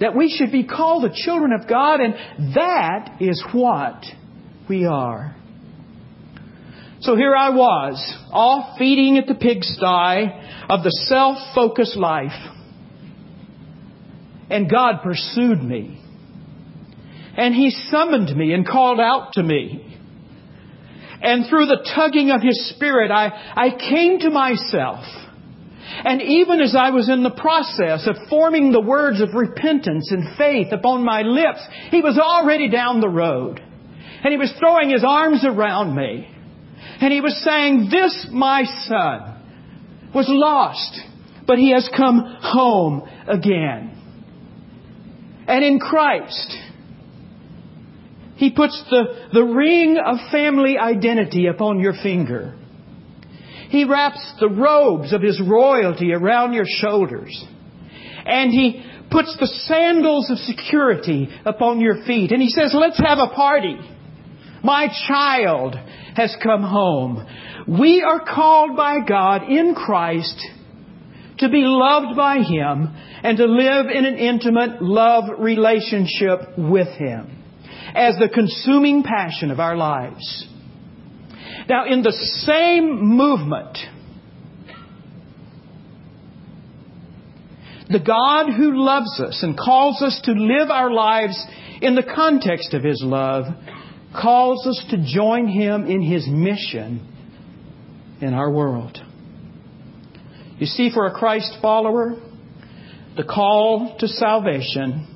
that 0.00 0.16
we 0.16 0.30
should 0.30 0.52
be 0.52 0.64
called 0.64 1.04
the 1.04 1.14
children 1.14 1.52
of 1.52 1.68
God, 1.68 2.00
and 2.00 2.14
that 2.54 3.16
is 3.20 3.42
what 3.52 4.04
we 4.68 4.86
are. 4.86 5.34
So 7.00 7.14
here 7.14 7.34
I 7.34 7.50
was, 7.50 8.16
off 8.32 8.78
feeding 8.78 9.18
at 9.18 9.26
the 9.26 9.34
pigsty 9.34 10.26
of 10.68 10.82
the 10.82 10.90
self-focused 11.08 11.96
life. 11.96 12.32
And 14.50 14.68
God 14.68 15.02
pursued 15.02 15.62
me. 15.62 16.02
And 17.36 17.54
He 17.54 17.70
summoned 17.70 18.36
me 18.36 18.52
and 18.52 18.66
called 18.66 18.98
out 18.98 19.34
to 19.34 19.42
me. 19.42 19.96
And 21.20 21.46
through 21.48 21.66
the 21.66 21.88
tugging 21.94 22.30
of 22.30 22.42
His 22.42 22.68
Spirit, 22.70 23.10
I, 23.10 23.26
I 23.54 23.70
came 23.70 24.20
to 24.20 24.30
myself. 24.30 25.04
And 26.04 26.22
even 26.22 26.60
as 26.60 26.76
I 26.78 26.90
was 26.90 27.08
in 27.08 27.22
the 27.22 27.30
process 27.30 28.06
of 28.06 28.28
forming 28.28 28.70
the 28.72 28.80
words 28.80 29.20
of 29.20 29.34
repentance 29.34 30.12
and 30.12 30.36
faith 30.36 30.68
upon 30.72 31.04
my 31.04 31.22
lips, 31.22 31.60
He 31.90 32.00
was 32.00 32.18
already 32.18 32.68
down 32.68 33.00
the 33.00 33.08
road. 33.08 33.60
And 33.60 34.32
He 34.32 34.38
was 34.38 34.52
throwing 34.58 34.90
His 34.90 35.04
arms 35.06 35.44
around 35.44 35.96
me. 35.96 36.28
And 37.00 37.12
He 37.12 37.20
was 37.20 37.42
saying, 37.44 37.88
This, 37.90 38.28
my 38.30 38.64
son, 38.64 40.10
was 40.14 40.26
lost, 40.28 41.00
but 41.46 41.58
He 41.58 41.72
has 41.72 41.88
come 41.96 42.20
home 42.40 43.08
again. 43.26 43.94
And 45.48 45.64
in 45.64 45.80
Christ, 45.80 46.56
He 48.36 48.50
puts 48.50 48.82
the, 48.90 49.28
the 49.32 49.44
ring 49.44 49.98
of 49.98 50.16
family 50.30 50.78
identity 50.78 51.46
upon 51.46 51.80
your 51.80 51.94
finger. 51.94 52.57
He 53.68 53.84
wraps 53.84 54.34
the 54.40 54.48
robes 54.48 55.12
of 55.12 55.22
His 55.22 55.40
royalty 55.40 56.12
around 56.12 56.52
your 56.52 56.66
shoulders. 56.66 57.44
And 58.26 58.50
He 58.50 58.84
puts 59.10 59.36
the 59.38 59.46
sandals 59.46 60.30
of 60.30 60.38
security 60.38 61.28
upon 61.44 61.80
your 61.80 62.04
feet. 62.04 62.32
And 62.32 62.42
He 62.42 62.50
says, 62.50 62.74
let's 62.74 62.98
have 62.98 63.18
a 63.18 63.34
party. 63.34 63.76
My 64.62 64.88
child 65.06 65.76
has 66.16 66.36
come 66.42 66.62
home. 66.62 67.26
We 67.66 68.02
are 68.02 68.24
called 68.24 68.76
by 68.76 68.98
God 69.06 69.44
in 69.44 69.74
Christ 69.74 70.40
to 71.38 71.48
be 71.48 71.62
loved 71.62 72.16
by 72.16 72.38
Him 72.38 72.94
and 73.22 73.36
to 73.36 73.44
live 73.44 73.86
in 73.94 74.04
an 74.04 74.16
intimate 74.16 74.82
love 74.82 75.38
relationship 75.38 76.58
with 76.58 76.88
Him 76.88 77.44
as 77.94 78.16
the 78.18 78.28
consuming 78.28 79.02
passion 79.02 79.50
of 79.50 79.60
our 79.60 79.76
lives. 79.76 80.46
Now, 81.68 81.84
in 81.86 82.02
the 82.02 82.12
same 82.46 82.98
movement, 82.98 83.76
the 87.90 88.00
God 88.00 88.46
who 88.50 88.82
loves 88.82 89.20
us 89.20 89.42
and 89.42 89.56
calls 89.56 90.00
us 90.00 90.18
to 90.24 90.32
live 90.32 90.70
our 90.70 90.90
lives 90.90 91.46
in 91.82 91.94
the 91.94 92.02
context 92.02 92.72
of 92.72 92.82
His 92.82 93.02
love 93.04 93.44
calls 94.18 94.66
us 94.66 94.82
to 94.90 95.04
join 95.04 95.46
Him 95.46 95.84
in 95.86 96.00
His 96.00 96.26
mission 96.26 97.06
in 98.22 98.32
our 98.32 98.50
world. 98.50 98.98
You 100.58 100.66
see, 100.66 100.90
for 100.92 101.06
a 101.06 101.12
Christ 101.12 101.58
follower, 101.60 102.16
the 103.16 103.24
call 103.24 103.96
to 103.98 104.08
salvation 104.08 105.06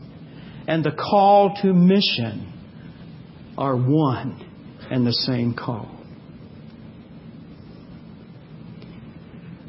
and 0.68 0.84
the 0.84 0.92
call 0.92 1.56
to 1.62 1.72
mission 1.72 2.52
are 3.56 3.74
one 3.74 4.48
and 4.90 5.06
the 5.06 5.12
same 5.12 5.54
call. 5.54 6.01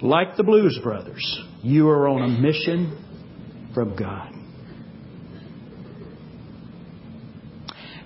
Like 0.03 0.35
the 0.35 0.43
Blues 0.43 0.77
Brothers, 0.83 1.41
you 1.61 1.87
are 1.87 2.09
on 2.09 2.23
a 2.23 2.27
mission 2.27 3.71
from 3.73 3.95
God. 3.95 4.33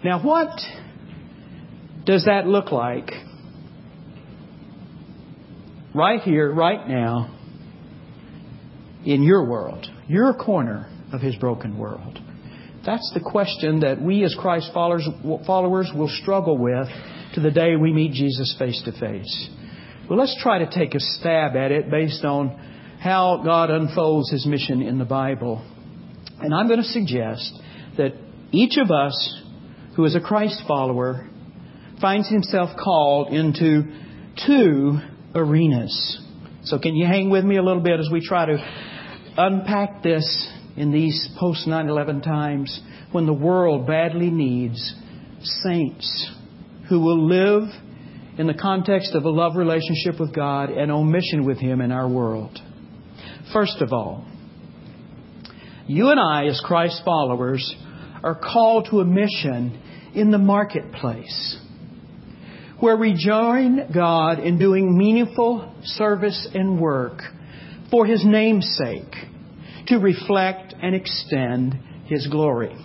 Now, 0.04 0.22
what 0.22 0.52
does 2.06 2.26
that 2.26 2.46
look 2.46 2.72
like 2.72 3.10
right 5.96 6.22
here, 6.22 6.54
right 6.54 6.88
now, 6.88 7.36
in 9.04 9.24
your 9.24 9.50
world, 9.50 9.88
your 10.08 10.36
corner 10.36 10.88
of 11.12 11.20
His 11.22 11.36
broken 11.38 11.80
world? 11.80 12.20
That's 12.86 13.12
the 13.16 13.22
question 13.22 13.80
that 13.80 14.00
we 14.00 14.24
as 14.24 14.36
Christ 14.40 14.70
followers, 14.72 15.10
will 15.26 16.10
struggle 16.22 16.60
with 16.60 16.90
to 17.34 17.40
the 17.42 17.50
day 17.50 17.76
we 17.76 17.92
meet 17.92 18.14
Jesus 18.14 18.56
face 18.60 18.80
to 18.86 18.92
face. 18.92 19.50
Well, 20.10 20.18
let's 20.20 20.38
try 20.42 20.60
to 20.60 20.70
take 20.70 20.96
a 20.96 21.02
stab 21.02 21.58
at 21.58 21.74
it 21.74 21.92
based 21.92 22.24
on 22.24 22.58
how 23.02 23.42
God 23.44 23.70
unfolds 23.70 24.32
His 24.32 24.46
mission 24.46 24.82
in 24.82 25.00
the 25.00 25.06
Bible. 25.06 25.66
And 26.40 26.54
I'm 26.54 26.68
going 26.68 26.82
to 26.82 26.88
suggest 26.88 27.52
that 27.98 28.14
each 28.52 28.78
of 28.78 28.90
us 28.90 29.44
who 29.98 30.06
is 30.06 30.16
a 30.16 30.22
Christ 30.22 30.64
follower 30.66 31.28
finds 32.00 32.30
himself 32.30 32.70
called 32.82 33.34
into 33.34 33.84
two 34.46 35.00
arenas. 35.36 36.22
So, 36.64 36.80
can 36.80 36.96
you 36.96 37.06
hang 37.06 37.30
with 37.30 37.44
me 37.44 37.58
a 37.58 37.64
little 37.64 37.84
bit 37.84 38.00
as 38.00 38.08
we 38.10 38.26
try 38.26 38.46
to 38.46 38.58
unpack 39.36 40.04
this 40.04 40.50
in 40.78 40.92
these 40.92 41.28
post 41.38 41.68
9 41.68 41.90
11 41.90 42.22
times 42.22 42.80
when 43.12 43.26
the 43.26 43.34
world 43.34 43.88
badly 43.88 44.30
needs 44.30 44.96
saints 45.42 46.32
who 46.88 47.02
will 47.02 47.28
live 47.28 47.70
in 48.38 48.48
the 48.48 48.54
context 48.54 49.16
of 49.16 49.26
a 49.26 49.30
love 49.30 49.56
relationship 49.56 50.20
with 50.20 50.34
God 50.34 50.70
and 50.70 50.92
on 50.92 51.12
mission 51.12 51.46
with 51.46 51.58
Him 51.58 51.82
in 51.82 51.92
our 51.92 52.08
world. 52.08 52.60
First 53.52 53.82
of 53.82 53.92
all, 53.92 54.26
you 55.88 56.10
and 56.10 56.20
I, 56.20 56.46
as 56.46 56.62
Christ 56.64 57.02
followers, 57.04 57.76
are 58.24 58.36
called 58.36 58.88
to 58.92 59.00
a 59.00 59.06
mission 59.06 59.82
in 60.14 60.32
the 60.32 60.38
marketplace 60.38 61.58
where 62.80 62.98
we 62.98 63.14
join 63.18 63.92
God 63.92 64.40
in 64.40 64.60
doing 64.60 64.96
meaningful 64.96 65.74
service 65.84 66.48
and 66.54 66.80
work 66.80 67.22
for 67.90 68.06
His 68.06 68.24
name's 68.24 68.78
sake 68.78 69.14
to 69.88 69.98
reflect 69.98 70.76
and 70.80 70.94
extend 70.94 71.74
His 72.06 72.28
glory. 72.28 72.76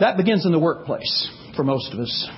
That 0.00 0.16
begins 0.16 0.44
in 0.44 0.52
the 0.52 0.58
workplace 0.58 1.30
for 1.56 1.64
most 1.64 1.92
of 1.92 2.00
us. 2.00 2.28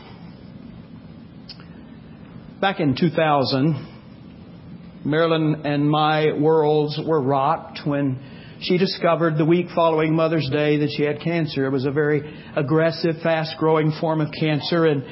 Back 2.60 2.78
in 2.78 2.94
2000, 2.94 5.02
Marilyn 5.06 5.62
and 5.64 5.88
my 5.88 6.38
worlds 6.38 7.00
were 7.02 7.22
rocked 7.22 7.80
when 7.86 8.18
she 8.60 8.76
discovered 8.76 9.38
the 9.38 9.46
week 9.46 9.68
following 9.74 10.14
Mother's 10.14 10.46
Day 10.52 10.76
that 10.80 10.90
she 10.94 11.04
had 11.04 11.22
cancer. 11.22 11.64
It 11.64 11.70
was 11.70 11.86
a 11.86 11.90
very 11.90 12.38
aggressive, 12.54 13.14
fast 13.22 13.56
growing 13.56 13.92
form 13.98 14.20
of 14.20 14.28
cancer. 14.38 14.84
And 14.84 15.04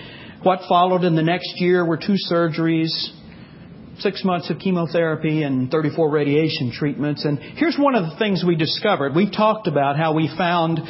what 0.43 0.61
followed 0.69 1.05
in 1.05 1.17
the 1.17 1.23
next 1.23 1.55
year 1.57 1.87
were 1.87 1.97
two 1.97 2.17
surgeries, 2.31 2.91
six 4.01 4.23
months 4.25 4.51
of 4.51 4.59
chemotherapy, 4.59 5.43
and 5.43 5.71
34 5.71 6.11
radiation 6.11 6.71
treatments. 6.71 7.25
And 7.25 7.39
here's 7.39 7.79
one 7.79 7.95
of 7.95 8.11
the 8.11 8.17
things 8.19 8.45
we 8.47 8.57
discovered. 8.57 9.15
We've 9.15 9.33
talked 9.33 9.69
about 9.69 9.97
how 9.97 10.13
we 10.13 10.31
found 10.37 10.81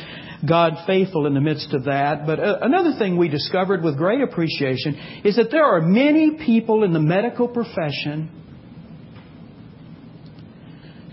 God 0.47 0.75
faithful 0.87 1.27
in 1.27 1.35
the 1.35 1.41
midst 1.41 1.73
of 1.75 1.85
that. 1.85 2.27
But 2.27 2.39
uh, 2.39 2.59
another 2.63 2.99
thing 2.99 3.17
we 3.17 3.29
discovered 3.29 3.83
with 3.83 3.97
great 3.97 4.21
appreciation 4.21 5.23
is 5.25 5.37
that 5.37 5.51
there 5.51 5.65
are 5.65 5.81
many 5.81 6.39
people 6.45 6.85
in 6.85 6.93
the 6.93 7.01
medical 7.01 7.49
profession 7.49 8.31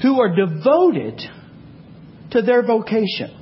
who 0.02 0.20
are 0.22 0.36
devoted 0.36 1.20
to 2.32 2.42
their 2.42 2.62
vocation. 2.64 3.42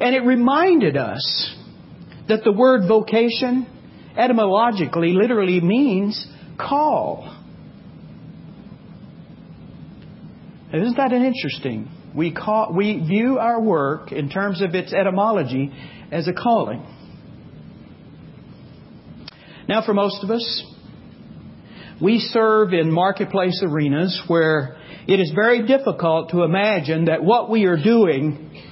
And 0.00 0.14
it 0.14 0.20
reminded 0.20 0.96
us 0.96 1.54
that 2.28 2.42
the 2.42 2.52
word 2.52 2.88
vocation 2.88 3.66
etymologically 4.16 5.12
literally 5.12 5.60
means 5.60 6.26
call. 6.58 7.30
Isn't 10.72 10.96
that 10.96 11.12
an 11.12 11.22
interesting 11.22 11.88
we, 12.14 12.32
call, 12.32 12.72
we 12.72 12.98
view 12.98 13.38
our 13.38 13.60
work 13.60 14.12
in 14.12 14.28
terms 14.28 14.62
of 14.62 14.74
its 14.74 14.92
etymology 14.92 15.72
as 16.12 16.28
a 16.28 16.32
calling. 16.32 16.86
Now, 19.68 19.84
for 19.84 19.94
most 19.94 20.22
of 20.22 20.30
us, 20.30 20.64
we 22.00 22.18
serve 22.18 22.72
in 22.72 22.92
marketplace 22.92 23.60
arenas 23.64 24.22
where 24.26 24.76
it 25.06 25.20
is 25.20 25.32
very 25.34 25.66
difficult 25.66 26.30
to 26.30 26.42
imagine 26.42 27.06
that 27.06 27.24
what 27.24 27.50
we 27.50 27.64
are 27.64 27.82
doing 27.82 28.62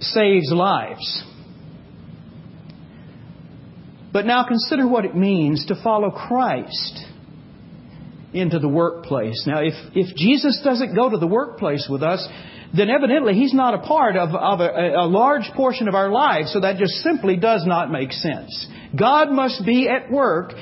saves 0.00 0.50
lives. 0.52 1.24
But 4.12 4.26
now 4.26 4.44
consider 4.46 4.86
what 4.86 5.04
it 5.04 5.16
means 5.16 5.66
to 5.66 5.82
follow 5.82 6.10
Christ 6.10 7.06
into 8.32 8.58
the 8.58 8.68
workplace. 8.68 9.44
Now, 9.46 9.60
if, 9.60 9.74
if 9.94 10.16
Jesus 10.16 10.60
doesn't 10.64 10.94
go 10.94 11.10
to 11.10 11.18
the 11.18 11.26
workplace 11.26 11.86
with 11.90 12.02
us, 12.02 12.26
then 12.74 12.88
evidently 12.88 13.34
He's 13.34 13.54
not 13.54 13.74
a 13.74 13.78
part 13.78 14.16
of, 14.16 14.30
of 14.30 14.60
a, 14.60 14.94
a 14.96 15.06
large 15.06 15.50
portion 15.54 15.88
of 15.88 15.94
our 15.94 16.10
lives, 16.10 16.52
so 16.52 16.60
that 16.60 16.78
just 16.78 16.94
simply 17.02 17.36
does 17.36 17.64
not 17.66 17.90
make 17.90 18.12
sense. 18.12 18.66
God 18.98 19.30
must 19.30 19.64
be 19.66 19.88
at 19.88 20.10
work 20.10 20.52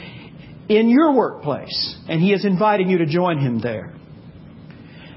in 0.68 0.88
your 0.88 1.14
workplace, 1.14 1.96
and 2.08 2.20
He 2.20 2.32
is 2.32 2.44
inviting 2.44 2.90
you 2.90 2.98
to 2.98 3.06
join 3.06 3.38
Him 3.38 3.60
there. 3.60 3.94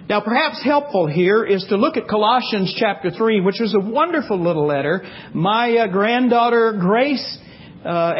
Now, 0.10 0.20
perhaps 0.20 0.62
helpful 0.64 1.08
here 1.08 1.46
is 1.46 1.66
to 1.70 1.78
look 1.78 1.96
at 1.96 2.10
Colossians 2.10 2.76
chapter 2.78 3.10
3, 3.10 3.40
which 3.40 3.62
is 3.62 3.74
a 3.74 3.80
wonderful 3.80 4.38
little 4.38 4.68
letter. 4.68 5.02
My 5.34 5.78
uh, 5.78 5.88
granddaughter 5.88 6.76
Grace 6.80 7.38
uh, 7.86 8.14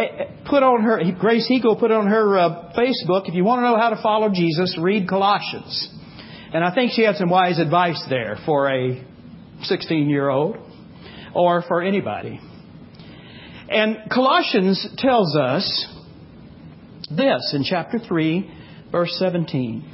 put 0.50 0.62
on 0.62 0.84
her, 0.84 1.02
Grace 1.20 1.50
Eagle 1.50 1.78
put 1.78 1.92
on 1.92 2.08
her 2.08 2.38
uh, 2.38 2.74
Facebook, 2.78 3.30
if 3.30 3.34
you 3.34 3.44
want 3.44 3.60
to 3.60 3.64
know 3.64 3.78
how 3.78 3.90
to 3.90 4.02
follow 4.02 4.30
Jesus, 4.30 4.78
read 4.80 5.08
Colossians. 5.08 5.90
And 6.54 6.64
I 6.64 6.74
think 6.74 6.92
she 6.92 7.04
had 7.04 7.16
some 7.16 7.30
wise 7.30 7.60
advice 7.60 8.04
there 8.10 8.38
for 8.46 8.70
a 8.70 9.04
16 9.62 10.10
year 10.10 10.30
old 10.30 10.58
or 11.34 11.64
for 11.68 11.82
anybody. 11.82 12.40
And 13.70 14.10
Colossians 14.14 14.88
tells 14.98 15.36
us 15.36 15.88
this 17.10 17.54
in 17.56 17.64
chapter 17.64 18.00
3, 18.00 18.52
verse 18.92 19.16
17. 19.18 19.92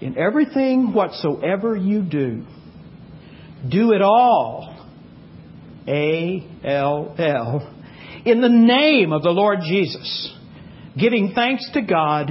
In 0.00 0.18
everything 0.18 0.92
whatsoever 0.92 1.76
you 1.76 2.02
do, 2.02 2.44
do 3.68 3.92
it 3.92 4.02
all, 4.02 4.88
A 5.86 6.46
L 6.64 7.14
L, 7.16 7.81
in 8.24 8.40
the 8.40 8.48
name 8.48 9.12
of 9.12 9.22
the 9.22 9.30
Lord 9.30 9.60
Jesus, 9.66 10.32
giving 10.98 11.32
thanks 11.34 11.68
to 11.72 11.82
God 11.82 12.30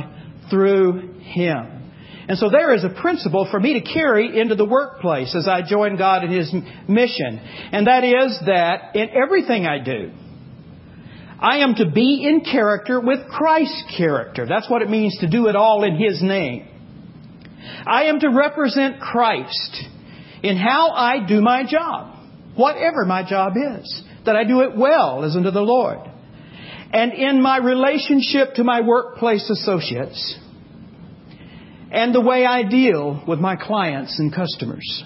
through 0.50 1.20
Him. 1.20 1.82
And 2.28 2.38
so 2.38 2.50
there 2.50 2.74
is 2.74 2.84
a 2.84 3.02
principle 3.02 3.48
for 3.50 3.60
me 3.60 3.74
to 3.74 3.94
carry 3.94 4.40
into 4.40 4.56
the 4.56 4.66
workplace 4.66 5.36
as 5.36 5.48
I 5.48 5.64
join 5.68 5.98
God 5.98 6.24
in 6.24 6.32
His 6.32 6.54
mission. 6.88 7.40
And 7.72 7.88
that 7.88 8.04
is 8.04 8.40
that 8.46 8.96
in 8.96 9.10
everything 9.10 9.66
I 9.66 9.84
do, 9.84 10.12
I 11.40 11.58
am 11.58 11.76
to 11.76 11.90
be 11.90 12.24
in 12.26 12.42
character 12.42 13.00
with 13.00 13.28
Christ's 13.28 13.84
character. 13.98 14.46
That's 14.48 14.70
what 14.70 14.84
it 14.84 14.90
means 14.90 15.18
to 15.20 15.30
do 15.30 15.48
it 15.48 15.56
all 15.56 15.84
in 15.84 15.98
His 15.98 16.22
name. 16.22 16.68
I 17.86 18.04
am 18.04 18.20
to 18.20 18.30
represent 18.30 19.00
Christ 19.00 19.84
in 20.44 20.58
how 20.58 20.92
I 20.92 21.26
do 21.28 21.42
my 21.42 21.64
job, 21.66 22.16
whatever 22.56 23.06
my 23.06 23.28
job 23.28 23.54
is, 23.80 24.04
that 24.26 24.36
I 24.36 24.44
do 24.44 24.62
it 24.62 24.76
well 24.76 25.24
as 25.24 25.36
unto 25.36 25.52
the 25.52 25.62
Lord. 25.62 26.00
And 26.94 27.14
in 27.14 27.42
my 27.42 27.58
relationship 27.58 28.56
to 28.56 28.64
my 28.64 28.82
workplace 28.82 29.50
associates, 29.50 30.38
and 31.92 32.16
the 32.16 32.22
way 32.22 32.46
I 32.46 32.64
deal 32.64 33.24
with 33.28 33.40
my 33.40 33.56
clients 33.56 34.18
and 34.20 34.34
customers. 34.34 35.04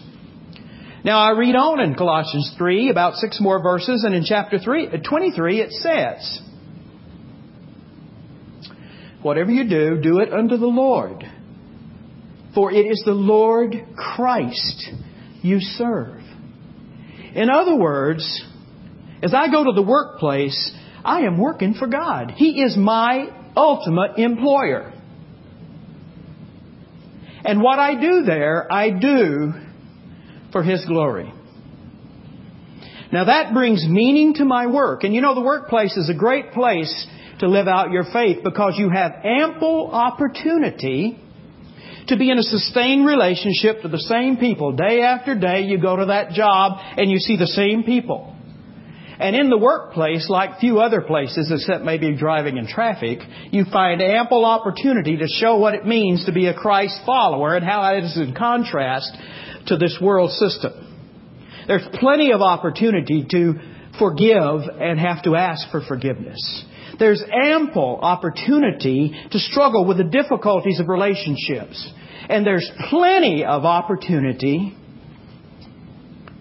Now 1.04 1.20
I 1.20 1.38
read 1.38 1.56
on 1.56 1.80
in 1.80 1.96
Colossians 1.96 2.54
3, 2.58 2.90
about 2.90 3.16
six 3.16 3.40
more 3.40 3.62
verses, 3.62 4.04
and 4.04 4.16
in 4.16 4.24
chapter 4.24 4.58
3, 4.58 4.88
uh, 4.88 4.98
23 5.08 5.62
it 5.62 5.72
says, 5.72 6.42
Whatever 9.22 9.52
you 9.52 9.68
do, 9.68 10.02
do 10.02 10.20
it 10.20 10.32
unto 10.32 10.58
the 10.58 10.68
Lord. 10.68 11.24
For 12.54 12.72
it 12.72 12.86
is 12.86 13.02
the 13.06 13.12
Lord 13.12 13.76
Christ 13.96 14.92
you 15.42 15.60
serve. 15.60 16.22
In 17.34 17.50
other 17.50 17.76
words, 17.76 18.46
as 19.26 19.34
I 19.34 19.50
go 19.50 19.64
to 19.64 19.72
the 19.72 19.82
workplace, 19.82 20.72
I 21.04 21.22
am 21.22 21.40
working 21.40 21.74
for 21.74 21.88
God. 21.88 22.32
He 22.36 22.62
is 22.62 22.78
my 22.78 23.30
ultimate 23.58 24.20
employer. 24.20 24.94
And 27.44 27.60
what 27.60 27.80
I 27.80 28.00
do 28.00 28.22
there, 28.22 28.72
I 28.72 28.92
do 28.92 29.54
for 30.52 30.62
His 30.62 30.86
glory. 30.86 31.34
Now 33.12 33.26
that 33.26 33.52
brings 33.52 33.84
meaning 33.88 34.36
to 34.36 34.46
my 34.46 34.68
work. 34.68 35.04
And 35.04 35.16
you 35.16 35.22
know, 35.22 35.34
the 35.34 35.42
workplace 35.42 35.98
is 35.98 36.08
a 36.08 36.18
great 36.18 36.52
place 36.52 37.08
to 37.40 37.48
live 37.48 37.68
out 37.68 37.90
your 37.90 38.06
faith 38.14 38.44
because 38.44 38.76
you 38.78 38.92
have 38.92 39.12
ample 39.24 39.90
opportunity 39.92 41.20
to 42.10 42.16
be 42.16 42.30
in 42.30 42.38
a 42.38 42.44
sustained 42.44 43.08
relationship 43.08 43.82
to 43.82 43.88
the 43.88 43.98
same 43.98 44.38
people. 44.38 44.74
Day 44.74 45.02
after 45.02 45.34
day, 45.34 45.62
you 45.62 45.82
go 45.82 45.96
to 45.96 46.06
that 46.06 46.30
job 46.32 46.74
and 46.96 47.10
you 47.10 47.18
see 47.18 47.38
the 47.38 47.48
same 47.48 47.82
people. 47.82 48.35
And 49.18 49.36
in 49.36 49.50
the 49.50 49.58
workplace, 49.58 50.30
like 50.30 50.60
few 50.60 50.80
other 50.80 51.02
places, 51.02 51.52
except 51.52 51.84
maybe 51.84 52.16
driving 52.16 52.58
in 52.58 52.68
traffic, 52.68 53.20
you 53.52 53.66
find 53.72 54.02
ample 54.02 54.46
opportunity 54.46 55.18
to 55.18 55.28
show 55.28 55.58
what 55.58 55.74
it 55.74 55.86
means 55.86 56.26
to 56.26 56.34
be 56.34 56.48
a 56.48 56.54
Christ 56.54 57.00
follower 57.06 57.56
and 57.56 57.66
how 57.66 57.96
it 57.96 58.04
is 58.04 58.18
in 58.18 58.36
contrast 58.36 59.16
to 59.68 59.78
this 59.78 59.98
world 60.02 60.32
system. 60.32 60.74
There's 61.68 61.88
plenty 61.94 62.32
of 62.32 62.42
opportunity 62.42 63.26
to 63.32 63.54
forgive 63.98 64.70
and 64.80 65.00
have 65.00 65.24
to 65.24 65.36
ask 65.36 65.72
for 65.72 65.82
forgiveness. 65.82 66.66
There's 67.00 67.24
ample 67.32 68.00
opportunity 68.02 69.14
to 69.32 69.40
struggle 69.40 69.86
with 69.86 69.98
the 69.98 70.04
difficulties 70.04 70.80
of 70.80 70.88
relationships. 70.88 71.92
And 72.30 72.46
there's 72.46 72.70
plenty 72.90 73.44
of 73.46 73.66
opportunity 73.66 74.76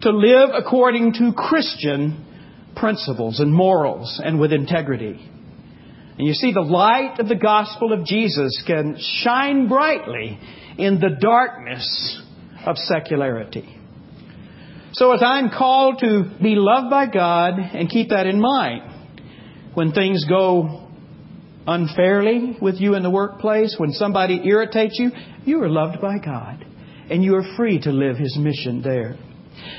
to 0.02 0.10
live 0.10 0.50
according 0.54 1.14
to 1.14 1.32
Christian 1.32 2.24
principles 2.76 3.40
and 3.40 3.52
morals 3.52 4.20
and 4.22 4.38
with 4.38 4.52
integrity. 4.52 5.30
And 6.18 6.26
you 6.26 6.34
see, 6.34 6.52
the 6.52 6.60
light 6.60 7.18
of 7.18 7.28
the 7.28 7.34
gospel 7.34 7.92
of 7.92 8.04
Jesus 8.04 8.62
can 8.66 8.96
shine 8.98 9.68
brightly 9.68 10.38
in 10.78 11.00
the 11.00 11.16
darkness 11.20 12.22
of 12.64 12.76
secularity. 12.76 13.80
So 14.92 15.12
as 15.12 15.22
I'm 15.24 15.50
called 15.50 15.98
to 16.00 16.30
be 16.40 16.54
loved 16.54 16.88
by 16.88 17.06
God 17.06 17.54
and 17.58 17.90
keep 17.90 18.10
that 18.10 18.26
in 18.26 18.40
mind, 18.40 18.92
when 19.74 19.92
things 19.92 20.24
go 20.28 20.88
unfairly 21.66 22.56
with 22.60 22.76
you 22.76 22.94
in 22.94 23.02
the 23.02 23.10
workplace, 23.10 23.74
when 23.76 23.90
somebody 23.90 24.40
irritates 24.44 24.96
you, 24.98 25.10
you 25.44 25.60
are 25.62 25.68
loved 25.68 26.00
by 26.00 26.18
God 26.18 26.64
and 27.10 27.24
you 27.24 27.34
are 27.34 27.56
free 27.56 27.80
to 27.80 27.90
live 27.90 28.16
His 28.16 28.38
mission 28.38 28.82
there. 28.82 29.16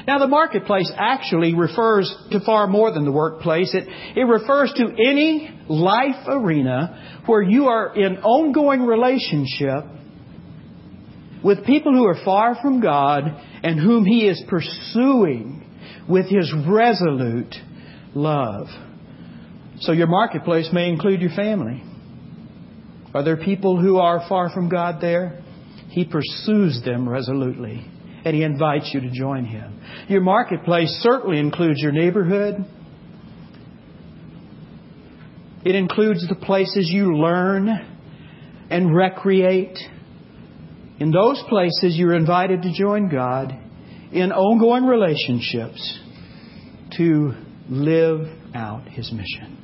Now, 0.08 0.20
the 0.20 0.28
marketplace 0.28 0.92
actually 0.96 1.54
refers 1.54 2.14
to 2.32 2.40
far 2.40 2.68
more 2.68 2.92
than 2.92 3.06
the 3.06 3.12
workplace. 3.12 3.74
It, 3.74 3.88
it 4.18 4.24
refers 4.24 4.72
to 4.78 4.86
any 4.86 5.50
life 5.68 6.28
arena 6.28 7.22
where 7.26 7.42
you 7.42 7.66
are 7.66 7.96
in 7.96 8.18
ongoing 8.18 8.86
relationship 8.86 9.86
with 11.44 11.66
people 11.66 11.94
who 11.94 12.06
are 12.06 12.24
far 12.24 12.56
from 12.62 12.82
God 12.82 13.24
and 13.64 13.80
whom 13.80 14.06
He 14.06 14.28
is 14.28 14.42
pursuing 14.48 15.64
with 16.08 16.28
His 16.30 16.54
resolute 16.68 17.56
love. 18.14 18.68
So 19.82 19.92
your 19.92 20.08
marketplace 20.08 20.70
may 20.72 20.90
include 20.90 21.22
your 21.22 21.36
family. 21.36 21.84
Are 23.14 23.24
there 23.24 23.38
people 23.38 23.80
who 23.80 23.98
are 23.98 24.26
far 24.28 24.50
from 24.52 24.70
God 24.70 25.02
there? 25.02 25.42
He 25.90 26.06
pursues 26.06 26.82
them 26.84 27.08
resolutely 27.08 27.90
and 28.26 28.36
He 28.36 28.44
invites 28.44 28.90
you 28.92 29.02
to 29.02 29.12
join 29.12 29.46
Him. 29.46 29.80
Your 30.10 30.22
marketplace 30.22 30.90
certainly 31.02 31.40
includes 31.40 31.80
your 31.80 31.92
neighborhood. 31.92 32.66
It 35.64 35.76
includes 35.76 36.28
the 36.28 36.36
places 36.36 36.90
you 36.92 37.16
learn 37.18 37.70
and 38.70 38.96
recreate. 38.96 39.78
In 41.00 41.12
those 41.12 41.42
places, 41.48 41.96
you're 41.96 42.16
invited 42.16 42.64
to 42.64 42.74
join 42.74 43.10
God 43.10 43.52
in 44.12 44.32
ongoing 44.32 44.86
relationships 44.86 46.00
to 46.98 47.34
live 47.70 48.28
out 48.56 48.88
His 48.88 49.12
mission. 49.12 49.58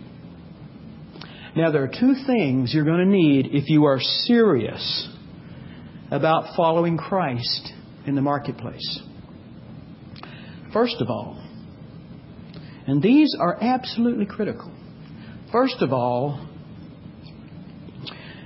Now, 1.56 1.72
there 1.72 1.84
are 1.84 1.88
two 1.88 2.14
things 2.28 2.74
you're 2.74 2.86
going 2.86 3.06
to 3.06 3.12
need 3.12 3.48
if 3.52 3.70
you 3.70 3.86
are 3.86 4.00
serious 4.00 5.10
about 6.12 6.56
following 6.56 6.98
Christ 6.98 7.74
in 8.06 8.16
the 8.16 8.22
marketplace. 8.22 9.02
First 10.74 10.98
of 11.00 11.10
all, 11.10 11.42
and 12.88 13.02
these 13.02 13.36
are 13.40 13.58
absolutely 13.62 14.26
critical. 14.26 14.72
First 15.52 15.82
of 15.82 15.94
all, 15.94 16.48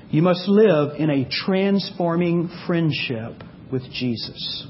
you 0.10 0.22
must 0.22 0.48
live 0.48 1.00
in 1.00 1.10
a 1.10 1.28
transforming 1.30 2.50
friendship 2.66 3.44
with 3.72 3.84
Jesus. 3.92 4.68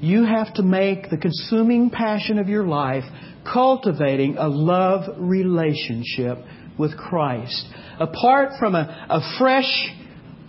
You 0.00 0.24
have 0.24 0.52
to 0.54 0.62
make 0.62 1.10
the 1.10 1.16
consuming 1.16 1.90
passion 1.90 2.38
of 2.38 2.48
your 2.48 2.64
life 2.64 3.04
cultivating 3.50 4.36
a 4.36 4.48
love 4.48 5.04
relationship 5.18 6.38
with 6.78 6.96
Christ. 6.96 7.66
Apart 7.98 8.52
from 8.58 8.74
a, 8.74 9.06
a 9.08 9.38
fresh 9.38 9.88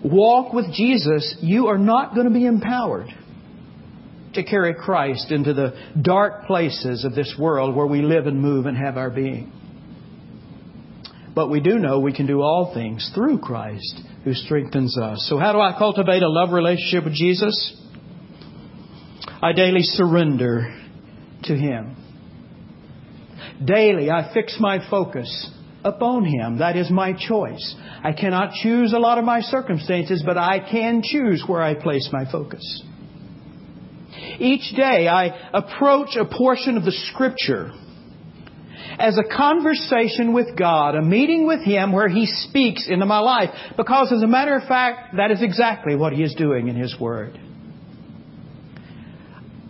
walk 0.06 0.54
with 0.54 0.72
Jesus, 0.74 1.36
you 1.42 1.68
are 1.68 1.78
not 1.78 2.14
going 2.14 2.28
to 2.28 2.34
be 2.34 2.46
empowered 2.46 3.08
to 4.34 4.44
carry 4.44 4.74
Christ 4.74 5.32
into 5.32 5.54
the 5.54 5.74
dark 6.02 6.46
places 6.46 7.06
of 7.06 7.16
this 7.16 7.36
world 7.40 7.76
where 7.76 7.88
we 7.88 8.02
live 8.02 8.28
and 8.28 8.42
move 8.42 8.66
and 8.66 8.78
have 8.78 8.98
our 8.98 9.10
being. 9.10 9.52
But 11.34 11.50
we 11.50 11.60
do 11.60 11.80
know 11.80 12.00
we 12.00 12.14
can 12.14 12.28
do 12.28 12.42
all 12.42 12.74
things 12.74 13.12
through 13.14 13.40
Christ 13.40 14.02
who 14.24 14.34
strengthens 14.34 14.98
us. 14.98 15.26
So, 15.30 15.38
how 15.38 15.52
do 15.52 15.60
I 15.60 15.78
cultivate 15.78 16.24
a 16.24 16.30
love 16.30 16.52
relationship 16.52 17.04
with 17.04 17.14
Jesus? 17.14 17.82
I 19.42 19.52
daily 19.52 19.82
surrender 19.82 20.74
to 21.44 21.56
Him. 21.56 21.98
Daily, 23.64 24.10
I 24.10 24.34
fix 24.34 24.58
my 24.60 24.90
focus 24.90 25.52
upon 25.86 26.26
Him. 26.26 26.58
That 26.58 26.76
is 26.76 26.90
my 26.90 27.14
choice. 27.14 27.76
I 28.04 28.12
cannot 28.12 28.54
choose 28.62 28.92
a 28.92 29.00
lot 29.00 29.18
of 29.18 29.24
my 29.24 29.42
circumstances, 29.42 30.24
but 30.26 30.38
I 30.38 30.60
can 30.60 31.02
choose 31.04 31.44
where 31.48 31.62
I 31.62 31.76
place 31.76 32.10
my 32.12 32.30
focus. 32.30 32.84
each 34.40 34.76
day 34.76 35.08
I 35.08 35.50
approach 35.54 36.16
a 36.16 36.26
portion 36.26 36.76
of 36.76 36.84
the 36.84 36.92
Scripture 36.92 37.72
as 38.98 39.18
a 39.18 39.36
conversation 39.36 40.34
with 40.34 40.58
God, 40.58 40.96
a 40.96 41.02
meeting 41.02 41.48
with 41.48 41.62
Him 41.62 41.92
where 41.92 42.10
He 42.10 42.26
speaks 42.26 42.88
into 42.90 43.06
my 43.06 43.20
life. 43.20 43.50
Because 43.78 44.12
as 44.12 44.24
a 44.24 44.28
matter 44.28 44.56
of 44.56 44.68
fact, 44.68 45.16
that 45.18 45.32
is 45.32 45.42
exactly 45.42 45.96
what 45.96 46.14
He 46.14 46.24
is 46.24 46.34
doing 46.36 46.68
in 46.68 46.76
His 46.76 46.98
Word. 47.00 47.40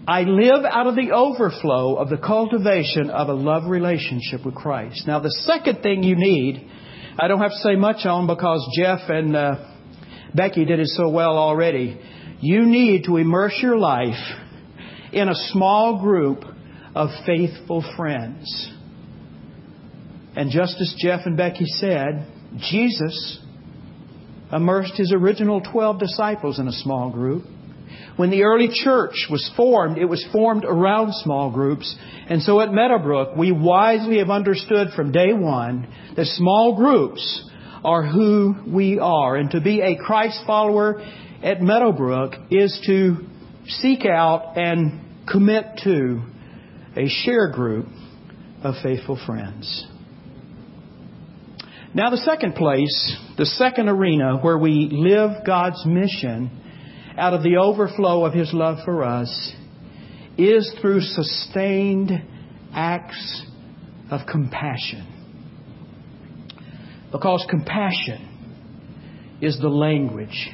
I 0.08 0.22
live 0.22 0.64
out 0.66 0.86
of 0.86 0.96
the 0.96 1.12
overflow 1.12 1.96
of 1.96 2.10
the 2.10 2.18
cultivation 2.18 3.10
of 3.10 3.28
a 3.28 3.34
love 3.34 3.64
relationship 3.68 4.46
with 4.46 4.54
Christ. 4.54 5.08
Now, 5.08 5.20
the 5.20 5.32
second 5.32 5.82
thing 5.82 6.04
you 6.04 6.16
need, 6.16 6.70
I 7.18 7.28
don't 7.28 7.42
have 7.42 7.52
to 7.52 7.58
say 7.58 7.76
much 7.76 8.06
on 8.06 8.28
because 8.28 8.64
Jeff 8.78 9.00
and 9.10 9.36
uh, 9.36 9.56
Becky 10.36 10.64
did 10.66 10.80
it 10.80 10.90
so 10.90 11.10
well 11.10 11.38
already. 11.38 12.00
You 12.40 12.66
need 12.66 13.06
to 13.06 13.18
immerse 13.18 13.58
your 13.64 13.80
life 13.80 14.14
in 15.12 15.28
a 15.28 15.36
small 15.52 16.00
group 16.00 16.44
of 16.94 17.10
faithful 17.26 17.84
friends. 17.98 18.72
And 20.36 20.52
just 20.52 20.80
as 20.80 20.94
Jeff 21.00 21.22
and 21.26 21.36
Becky 21.36 21.66
said, 21.66 22.28
Jesus 22.58 23.40
immersed 24.54 24.98
his 24.98 25.12
original 25.12 25.62
12 25.62 26.00
disciples 26.00 26.60
in 26.60 26.68
a 26.68 26.74
small 26.74 27.10
group. 27.10 27.46
When 28.16 28.30
the 28.30 28.44
early 28.44 28.70
church 28.72 29.28
was 29.30 29.50
formed, 29.58 29.98
it 29.98 30.06
was 30.06 30.26
formed 30.32 30.64
around 30.64 31.14
small 31.16 31.52
groups. 31.52 31.94
And 32.30 32.42
so 32.42 32.62
at 32.62 32.72
Meadowbrook, 32.72 33.36
we 33.36 33.52
wisely 33.52 34.20
have 34.20 34.30
understood 34.30 34.90
from 34.96 35.12
day 35.12 35.34
one 35.34 35.88
that 36.16 36.26
small 36.28 36.76
groups 36.76 37.50
are 37.84 38.06
who 38.06 38.56
we 38.68 39.00
are. 39.00 39.36
And 39.36 39.52
to 39.52 39.60
be 39.60 39.82
a 39.82 39.98
Christ 39.98 40.40
follower 40.48 41.02
at 41.44 41.62
Meadowbrook 41.62 42.34
is 42.52 42.82
to 42.88 43.18
seek 43.68 44.06
out 44.06 44.58
and 44.58 45.28
commit 45.30 45.66
to 45.84 46.22
a 46.96 47.08
share 47.08 47.52
group 47.52 47.88
of 48.64 48.76
faithful 48.82 49.20
friends. 49.26 49.88
Now, 51.94 52.10
the 52.10 52.18
second 52.18 52.56
place, 52.56 53.18
the 53.38 53.46
second 53.46 53.90
arena 53.90 54.38
where 54.38 54.58
we 54.58 54.90
live 54.92 55.46
God's 55.46 55.86
mission 55.86 56.62
out 57.18 57.34
of 57.34 57.44
the 57.44 57.58
overflow 57.58 58.26
of 58.26 58.34
His 58.34 58.52
love 58.54 58.80
for 58.86 59.04
us 59.04 59.54
is 60.38 60.76
through 60.82 61.02
sustained 61.02 62.12
acts 62.74 63.44
of 64.12 64.22
compassion. 64.30 65.12
Because 67.12 67.46
compassion 67.50 69.38
is 69.42 69.58
the 69.60 69.70
language 69.70 70.50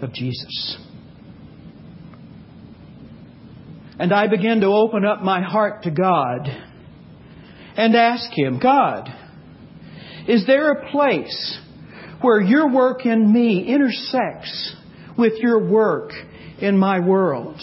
of 0.00 0.12
Jesus. 0.12 0.78
And 3.98 4.12
I 4.12 4.28
begin 4.28 4.60
to 4.60 4.66
open 4.66 5.04
up 5.04 5.22
my 5.22 5.42
heart 5.42 5.84
to 5.84 5.90
God 5.90 6.48
and 7.76 7.94
ask 7.96 8.30
Him, 8.36 8.60
God, 8.60 9.08
is 10.28 10.46
there 10.46 10.70
a 10.70 10.90
place 10.90 11.58
where 12.20 12.40
your 12.40 12.72
work 12.72 13.04
in 13.04 13.32
me 13.32 13.66
intersects 13.66 14.76
with 15.16 15.34
your 15.38 15.64
work 15.68 16.12
in 16.58 16.78
my 16.78 17.00
world? 17.00 17.60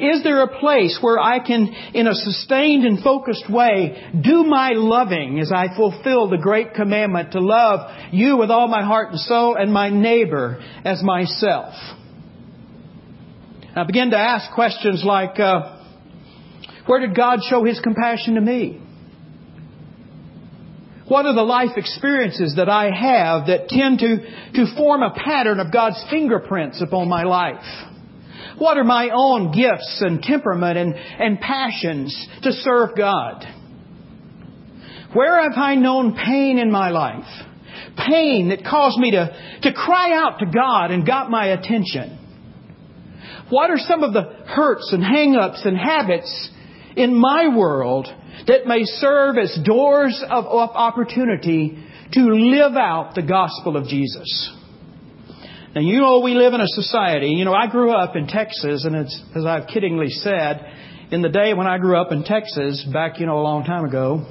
Is 0.00 0.22
there 0.24 0.42
a 0.42 0.58
place 0.58 0.98
where 1.00 1.18
I 1.18 1.38
can, 1.38 1.68
in 1.94 2.06
a 2.06 2.14
sustained 2.14 2.84
and 2.84 3.02
focused 3.02 3.50
way, 3.50 4.10
do 4.20 4.44
my 4.44 4.70
loving 4.72 5.38
as 5.38 5.52
I 5.52 5.74
fulfill 5.76 6.28
the 6.28 6.38
great 6.38 6.74
commandment 6.74 7.32
to 7.32 7.40
love 7.40 7.90
you 8.12 8.36
with 8.36 8.50
all 8.50 8.68
my 8.68 8.82
heart 8.82 9.10
and 9.10 9.20
soul 9.20 9.56
and 9.56 9.72
my 9.72 9.90
neighbor 9.90 10.62
as 10.84 11.02
myself? 11.02 11.74
I 13.74 13.84
begin 13.84 14.10
to 14.10 14.18
ask 14.18 14.52
questions 14.54 15.02
like, 15.04 15.38
uh, 15.38 15.76
where 16.86 17.00
did 17.00 17.14
God 17.14 17.40
show 17.48 17.64
His 17.64 17.78
compassion 17.80 18.34
to 18.34 18.40
me? 18.40 18.80
What 21.08 21.24
are 21.24 21.34
the 21.34 21.42
life 21.42 21.76
experiences 21.76 22.54
that 22.56 22.68
I 22.68 22.86
have 22.86 23.46
that 23.46 23.68
tend 23.68 24.00
to, 24.00 24.16
to 24.54 24.76
form 24.76 25.02
a 25.02 25.14
pattern 25.14 25.60
of 25.60 25.72
God's 25.72 26.02
fingerprints 26.10 26.82
upon 26.82 27.08
my 27.08 27.22
life? 27.22 27.64
What 28.58 28.76
are 28.76 28.84
my 28.84 29.10
own 29.12 29.52
gifts 29.52 29.98
and 30.00 30.20
temperament 30.20 30.78
and, 30.78 30.94
and 30.94 31.40
passions 31.40 32.28
to 32.42 32.52
serve 32.52 32.96
God? 32.96 33.44
Where 35.12 35.42
have 35.42 35.56
I 35.56 35.76
known 35.76 36.16
pain 36.16 36.58
in 36.58 36.72
my 36.72 36.90
life? 36.90 37.24
Pain 37.96 38.48
that 38.48 38.64
caused 38.64 38.98
me 38.98 39.12
to, 39.12 39.58
to 39.62 39.72
cry 39.72 40.12
out 40.12 40.40
to 40.40 40.46
God 40.46 40.90
and 40.90 41.06
got 41.06 41.30
my 41.30 41.46
attention. 41.46 42.18
What 43.48 43.70
are 43.70 43.78
some 43.78 44.02
of 44.02 44.12
the 44.12 44.22
hurts 44.22 44.92
and 44.92 45.04
hang-ups 45.04 45.62
and 45.64 45.78
habits 45.78 46.50
in 46.96 47.14
my 47.14 47.54
world 47.54 48.08
that 48.46 48.66
may 48.66 48.82
serve 48.84 49.38
as 49.38 49.58
doors 49.64 50.22
of 50.28 50.46
opportunity 50.46 51.84
to 52.12 52.20
live 52.20 52.76
out 52.76 53.14
the 53.14 53.22
gospel 53.22 53.76
of 53.76 53.88
Jesus. 53.88 54.52
Now, 55.74 55.80
you 55.82 56.00
know, 56.00 56.20
we 56.20 56.34
live 56.34 56.54
in 56.54 56.60
a 56.60 56.68
society, 56.68 57.28
you 57.28 57.44
know, 57.44 57.52
I 57.52 57.66
grew 57.66 57.92
up 57.92 58.16
in 58.16 58.28
Texas, 58.28 58.84
and 58.84 58.94
it's, 58.96 59.22
as 59.34 59.44
I've 59.44 59.66
kiddingly 59.66 60.08
said, 60.08 60.72
in 61.10 61.22
the 61.22 61.28
day 61.28 61.54
when 61.54 61.66
I 61.66 61.78
grew 61.78 62.00
up 62.00 62.12
in 62.12 62.24
Texas, 62.24 62.86
back, 62.92 63.20
you 63.20 63.26
know, 63.26 63.38
a 63.38 63.42
long 63.42 63.64
time 63.64 63.84
ago, 63.84 64.24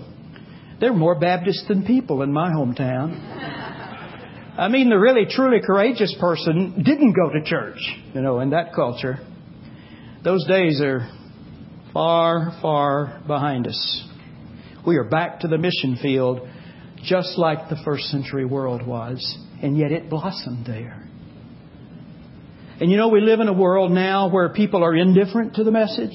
there 0.79 0.91
were 0.91 0.97
more 0.97 1.19
Baptists 1.19 1.65
than 1.67 1.85
people 1.85 2.21
in 2.21 2.33
my 2.33 2.49
hometown. 2.49 3.19
I 4.57 4.69
mean, 4.69 4.89
the 4.89 4.97
really, 4.97 5.25
truly 5.29 5.59
courageous 5.65 6.15
person 6.19 6.81
didn't 6.83 7.13
go 7.13 7.29
to 7.29 7.43
church, 7.43 7.77
you 8.13 8.21
know, 8.21 8.39
in 8.39 8.51
that 8.51 8.73
culture. 8.73 9.19
Those 10.23 10.45
days 10.47 10.81
are 10.81 11.07
far, 11.95 12.51
far 12.61 13.21
behind 13.25 13.65
us. 13.67 14.07
We 14.85 14.97
are 14.97 15.05
back 15.05 15.39
to 15.39 15.47
the 15.47 15.57
mission 15.57 15.97
field 16.01 16.45
just 17.01 17.37
like 17.37 17.69
the 17.69 17.77
first 17.85 18.03
century 18.05 18.43
world 18.43 18.85
was, 18.85 19.37
and 19.61 19.77
yet 19.77 19.93
it 19.93 20.09
blossomed 20.09 20.65
there. 20.65 21.07
And 22.81 22.91
you 22.91 22.97
know, 22.97 23.07
we 23.07 23.21
live 23.21 23.39
in 23.39 23.47
a 23.47 23.53
world 23.53 23.93
now 23.93 24.29
where 24.29 24.49
people 24.49 24.83
are 24.83 24.93
indifferent 24.93 25.55
to 25.55 25.63
the 25.63 25.71
message, 25.71 26.11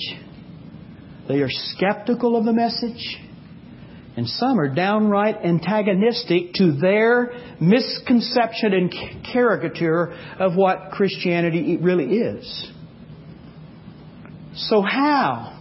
they 1.29 1.40
are 1.40 1.49
skeptical 1.49 2.37
of 2.37 2.45
the 2.45 2.53
message, 2.53 3.16
and 4.19 4.29
some 4.29 4.61
are 4.61 4.75
downright 4.75 5.37
antagonistic 5.43 6.53
to 6.55 6.73
their 6.73 7.33
misconception 7.59 8.75
and 8.75 8.95
caricature 9.33 10.12
of 10.38 10.57
what 10.57 10.90
Christianity 10.93 11.79
really 11.81 12.16
is. 12.19 12.71
So, 14.53 14.83
how 14.83 15.57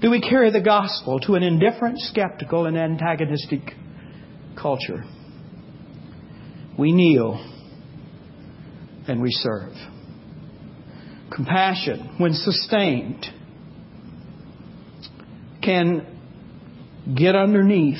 do 0.00 0.10
we 0.10 0.20
carry 0.20 0.50
the 0.50 0.60
gospel 0.60 1.18
to 1.20 1.34
an 1.34 1.42
indifferent, 1.42 1.98
skeptical, 1.98 2.66
and 2.66 2.76
antagonistic 2.76 3.60
culture? 4.60 5.04
We 6.78 6.92
kneel 6.92 7.44
and 9.08 9.20
we 9.20 9.30
serve. 9.32 9.72
Compassion, 11.34 12.14
when 12.18 12.32
sustained, 12.32 13.26
can 15.62 16.06
get 17.16 17.34
underneath 17.34 17.98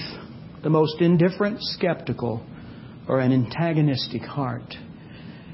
the 0.62 0.70
most 0.70 1.00
indifferent, 1.00 1.58
skeptical, 1.60 2.44
or 3.08 3.18
an 3.20 3.32
antagonistic 3.32 4.22
heart. 4.22 4.74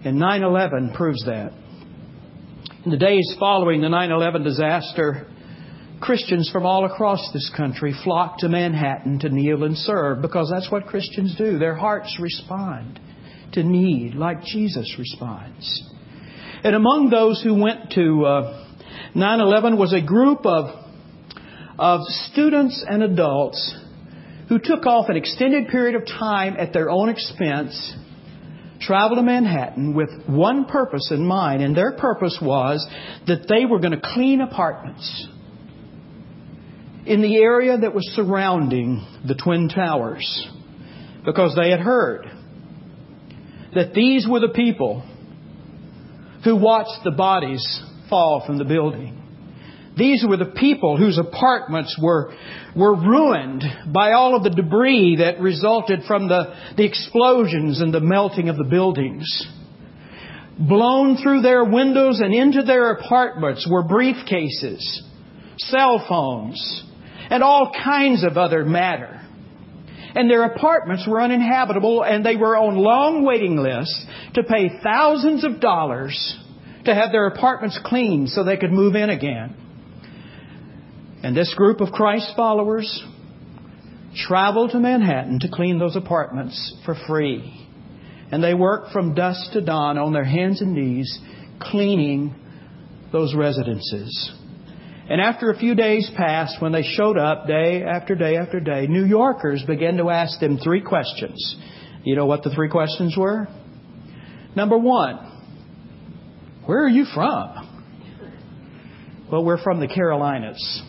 And 0.05 0.19
9 0.19 0.43
11 0.43 0.93
proves 0.95 1.25
that. 1.25 1.53
In 2.85 2.91
the 2.91 2.99
days 2.99 3.35
following 3.41 3.81
the 3.81 3.89
9 3.89 4.11
11 4.11 4.43
disaster, 4.45 5.27
Christians 6.01 6.51
from 6.53 6.67
all 6.67 6.85
across 6.85 7.31
this 7.33 7.51
country 7.57 7.95
flock 8.05 8.39
to 8.39 8.49
Manhattan 8.49 9.21
to 9.21 9.29
kneel 9.29 9.65
and 9.65 9.77
serve 9.77 10.23
because 10.23 10.51
that's 10.53 10.71
what 10.71 10.87
Christians 10.87 11.35
do. 11.37 11.59
Their 11.59 11.77
hearts 11.77 12.19
respond 12.21 13.01
to 13.53 13.63
need 13.63 14.15
like 14.15 14.43
Jesus 14.43 14.97
responds. 14.99 15.91
And 16.63 16.75
among 16.75 17.11
those 17.11 17.43
who 17.43 17.61
went 17.61 17.93
to 17.93 18.25
uh, 18.25 18.67
9 19.15 19.41
11 19.41 19.79
was 19.79 19.93
a 19.93 20.01
group 20.01 20.45
of, 20.45 20.67
of 21.79 22.01
students 22.33 22.85
and 22.89 23.03
adults 23.03 23.77
who 24.49 24.59
took 24.59 24.87
off 24.87 25.09
an 25.09 25.17
extended 25.17 25.69
period 25.69 25.95
of 25.95 26.07
time 26.07 26.57
at 26.59 26.73
their 26.73 26.91
own 26.91 27.09
expense, 27.09 27.95
traveled 28.81 29.19
to 29.19 29.23
Manhattan 29.23 29.95
with 29.95 30.11
one 30.27 30.67
purpose 30.67 31.11
in 31.11 31.25
mind, 31.25 31.63
and 31.63 31.77
their 31.77 31.93
purpose 31.93 32.39
was 32.43 32.87
that 33.27 33.47
they 33.49 33.65
were 33.65 33.79
going 33.79 33.93
to 33.93 34.03
clean 34.15 34.41
apartments 34.41 35.29
in 37.07 37.21
the 37.21 37.37
area 37.37 37.77
that 37.77 37.95
was 37.95 38.07
surrounding 38.15 39.07
the 39.27 39.35
Twin 39.35 39.69
Towers 39.69 40.49
because 41.25 41.55
they 41.55 41.71
had 41.71 41.81
heard 41.81 42.27
that 43.75 43.93
these 43.95 44.27
were 44.29 44.41
the 44.41 44.53
people 44.55 45.03
who 46.45 46.57
watched 46.57 47.03
the 47.05 47.11
bodies 47.11 47.83
fall 48.09 48.43
from 48.47 48.59
the 48.59 48.65
building. 48.65 49.21
These 49.97 50.25
were 50.29 50.37
the 50.37 50.53
people 50.57 50.97
whose 50.97 51.19
apartments 51.19 51.97
were, 52.01 52.35
were 52.75 52.97
ruined 52.97 53.63
by 53.93 54.13
all 54.13 54.37
of 54.37 54.43
the 54.43 54.51
debris 54.51 55.17
that 55.17 55.41
resulted 55.41 56.01
from 56.07 56.29
the, 56.29 56.55
the 56.77 56.85
explosions 56.85 57.81
and 57.81 57.95
the 57.95 58.01
melting 58.01 58.49
of 58.49 58.57
the 58.57 58.65
buildings. 58.65 59.27
Blown 60.59 61.17
through 61.17 61.43
their 61.43 61.65
windows 61.65 62.21
and 62.21 62.35
into 62.35 62.63
their 62.63 62.93
apartments 62.93 63.69
were 63.71 63.85
briefcases, 63.85 64.83
cell 65.59 66.05
phones, 66.09 66.85
and 67.35 67.43
all 67.43 67.73
kinds 67.73 68.23
of 68.23 68.37
other 68.37 68.65
matter. 68.65 69.21
And 70.15 70.31
their 70.31 70.45
apartments 70.45 71.05
were 71.09 71.21
uninhabitable 71.21 72.05
and 72.05 72.25
they 72.25 72.37
were 72.37 72.57
on 72.57 72.77
long 72.77 73.25
waiting 73.25 73.57
lists 73.57 74.07
to 74.35 74.45
pay 74.45 74.79
thousands 74.85 75.43
of 75.43 75.59
dollars 75.59 76.39
to 76.85 76.95
have 76.95 77.11
their 77.11 77.27
apartments 77.27 77.77
cleaned 77.85 78.29
so 78.29 78.45
they 78.45 78.57
could 78.57 78.71
move 78.71 78.95
in 78.95 79.11
again. 79.11 79.57
And 81.25 81.37
this 81.37 81.53
group 81.55 81.81
of 81.81 81.91
Christ 81.91 82.35
followers 82.37 83.05
traveled 84.15 84.71
to 84.71 84.79
Manhattan 84.79 85.41
to 85.41 85.49
clean 85.53 85.81
those 85.81 85.97
apartments 85.97 86.77
for 86.85 86.95
free. 87.09 87.67
And 88.31 88.45
they 88.45 88.55
worked 88.55 88.93
from 88.93 89.17
dusk 89.17 89.55
to 89.55 89.61
dawn 89.61 89.99
on 89.99 90.13
their 90.13 90.23
hands 90.23 90.63
and 90.63 90.73
knees 90.73 91.19
cleaning 91.61 92.33
those 93.11 93.35
residences. 93.35 94.33
And 95.09 95.21
after 95.21 95.51
a 95.51 95.59
few 95.59 95.75
days 95.75 96.11
passed, 96.17 96.63
when 96.63 96.73
they 96.73 96.83
showed 96.83 97.19
up 97.19 97.47
day 97.47 97.83
after 97.83 98.15
day 98.15 98.37
after 98.37 98.59
day, 98.59 98.87
New 98.87 99.05
Yorkers 99.05 99.63
began 99.67 99.99
to 99.99 100.09
ask 100.09 100.41
them 100.41 100.59
three 100.59 100.81
questions. 100.81 101.57
You 102.05 102.17
know 102.17 102.25
what 102.25 102.43
the 102.43 102.51
three 102.51 102.71
questions 102.71 103.15
were? 103.17 103.47
Number 104.57 104.79
one, 104.79 105.17
where 106.65 106.85
are 106.85 106.89
you 106.89 107.05
from? 107.13 107.71
Well, 109.31 109.45
we're 109.45 109.63
from 109.63 109.81
the 109.81 109.89
Carolinas. 109.89 110.83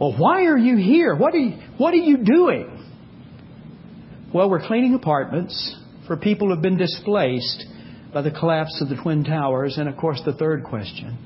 Well, 0.00 0.16
why 0.16 0.46
are 0.46 0.58
you 0.58 0.76
here? 0.76 1.14
What 1.14 1.34
are 1.34 1.38
you, 1.38 1.60
what 1.76 1.94
are 1.94 1.98
you 1.98 2.24
doing? 2.24 2.74
Well, 4.34 4.50
we're 4.50 4.66
cleaning 4.66 4.94
apartments 4.94 5.76
for 6.06 6.16
people 6.16 6.48
who 6.48 6.54
have 6.54 6.62
been 6.62 6.76
displaced 6.76 7.64
by 8.12 8.22
the 8.22 8.30
collapse 8.30 8.80
of 8.80 8.88
the 8.88 8.96
Twin 8.96 9.22
Towers. 9.22 9.76
And 9.78 9.88
of 9.88 9.96
course, 9.96 10.20
the 10.24 10.32
third 10.32 10.64
question 10.64 11.18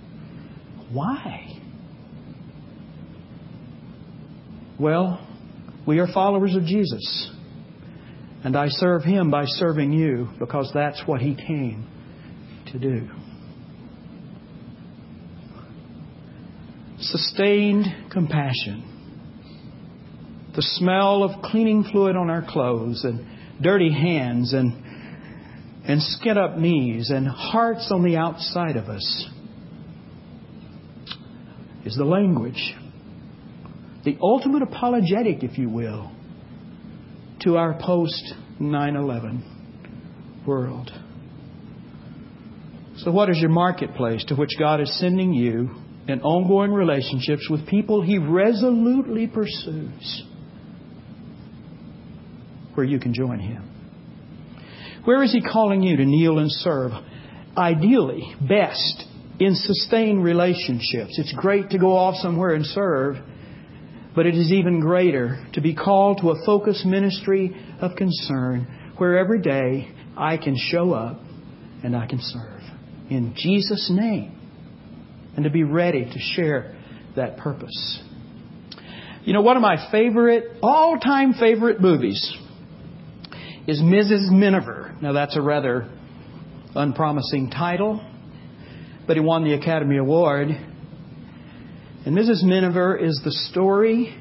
why? 0.93 1.49
Well, 4.79 5.27
we 5.87 5.99
are 5.99 6.07
followers 6.13 6.55
of 6.55 6.65
Jesus. 6.65 7.31
And 8.45 8.57
I 8.57 8.67
serve 8.69 9.05
Him 9.05 9.31
by 9.31 9.45
serving 9.47 9.93
you 9.93 10.29
because 10.39 10.71
that's 10.75 11.03
what 11.07 11.21
He 11.21 11.35
came 11.35 11.87
to 12.73 12.79
do. 12.79 13.09
Sustained 16.99 17.87
compassion. 18.11 18.89
The 20.55 20.63
smell 20.63 21.23
of 21.23 21.43
cleaning 21.43 21.85
fluid 21.91 22.17
on 22.17 22.29
our 22.29 22.45
clothes 22.47 23.05
and 23.05 23.63
dirty 23.63 23.93
hands 23.93 24.53
and, 24.53 24.73
and 25.85 26.03
skin 26.03 26.37
up 26.37 26.59
knees 26.59 27.11
and 27.11 27.27
hearts 27.27 27.91
on 27.93 28.03
the 28.05 28.17
outside 28.17 28.77
of 28.77 28.87
us 28.87 29.29
is 31.85 31.97
the 31.97 32.05
language. 32.05 32.75
The 34.05 34.17
ultimate 34.21 34.63
apologetic, 34.63 35.43
if 35.43 35.59
you 35.59 35.69
will, 35.69 36.13
to 37.41 37.57
our 37.57 37.79
post 37.81 38.35
9 38.59 38.97
11 38.97 40.43
world. 40.47 40.91
So, 42.99 43.11
what 43.11 43.31
is 43.31 43.39
your 43.39 43.51
marketplace 43.51 44.25
to 44.27 44.35
which 44.35 44.51
God 44.59 44.81
is 44.81 44.99
sending 44.99 45.33
you 45.33 45.71
in 46.07 46.21
ongoing 46.21 46.73
relationships 46.73 47.49
with 47.51 47.67
people 47.67 48.03
He 48.03 48.19
resolutely 48.19 49.27
pursues 49.27 50.25
where 52.75 52.87
you 52.87 52.99
can 52.99 53.15
join 53.15 53.39
Him? 53.39 53.69
Where 55.05 55.23
is 55.23 55.33
He 55.33 55.43
calling 55.43 55.83
you 55.83 55.97
to 55.97 56.05
kneel 56.05 56.39
and 56.39 56.51
serve? 56.51 56.93
Ideally, 57.57 58.35
best 58.41 59.05
in 59.45 59.55
sustained 59.55 60.23
relationships. 60.23 61.19
It's 61.19 61.33
great 61.37 61.71
to 61.71 61.79
go 61.79 61.97
off 61.97 62.17
somewhere 62.17 62.55
and 62.55 62.65
serve, 62.67 63.17
but 64.15 64.27
it 64.27 64.35
is 64.35 64.53
even 64.53 64.81
greater 64.81 65.45
to 65.55 65.61
be 65.61 65.75
called 65.75 66.19
to 66.21 66.31
a 66.31 66.45
focused 66.45 66.85
ministry 66.85 67.57
of 67.81 67.97
concern 67.97 68.95
where 68.99 69.19
every 69.19 69.41
day 69.41 69.89
I 70.17 70.37
can 70.37 70.57
show 70.57 70.93
up 70.93 71.21
and 71.83 71.97
I 71.97 72.07
can 72.07 72.21
serve 72.21 72.61
in 73.11 73.35
Jesus' 73.37 73.91
name 73.93 74.39
and 75.35 75.45
to 75.45 75.51
be 75.51 75.65
ready 75.65 76.05
to 76.05 76.19
share 76.35 76.77
that 77.17 77.39
purpose. 77.39 78.03
You 79.25 79.33
know, 79.33 79.43
one 79.43 79.57
of 79.57 79.63
my 79.63 79.91
favorite, 79.91 80.59
all 80.63 80.99
time 80.99 81.35
favorite 81.35 81.81
movies 81.81 82.37
is 83.67 83.81
Mrs. 83.81 84.31
Miniver. 84.31 84.97
Now, 85.01 85.13
that's 85.13 85.37
a 85.37 85.41
rather 85.41 85.89
unpromising 86.75 87.51
title, 87.51 88.05
but 89.07 89.17
he 89.17 89.21
won 89.21 89.45
the 89.45 89.55
Academy 89.55 89.99
Award. 89.99 90.49
And 92.05 92.17
Mrs. 92.17 92.43
Miniver 92.43 92.97
is 92.97 93.21
the 93.25 93.33
story 93.51 94.17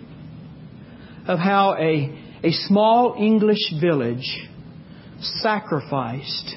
of 1.27 1.39
how 1.39 1.75
a, 1.75 2.17
a 2.43 2.51
small 2.51 3.15
English 3.17 3.73
village 3.79 4.47
sacrificed 5.41 6.55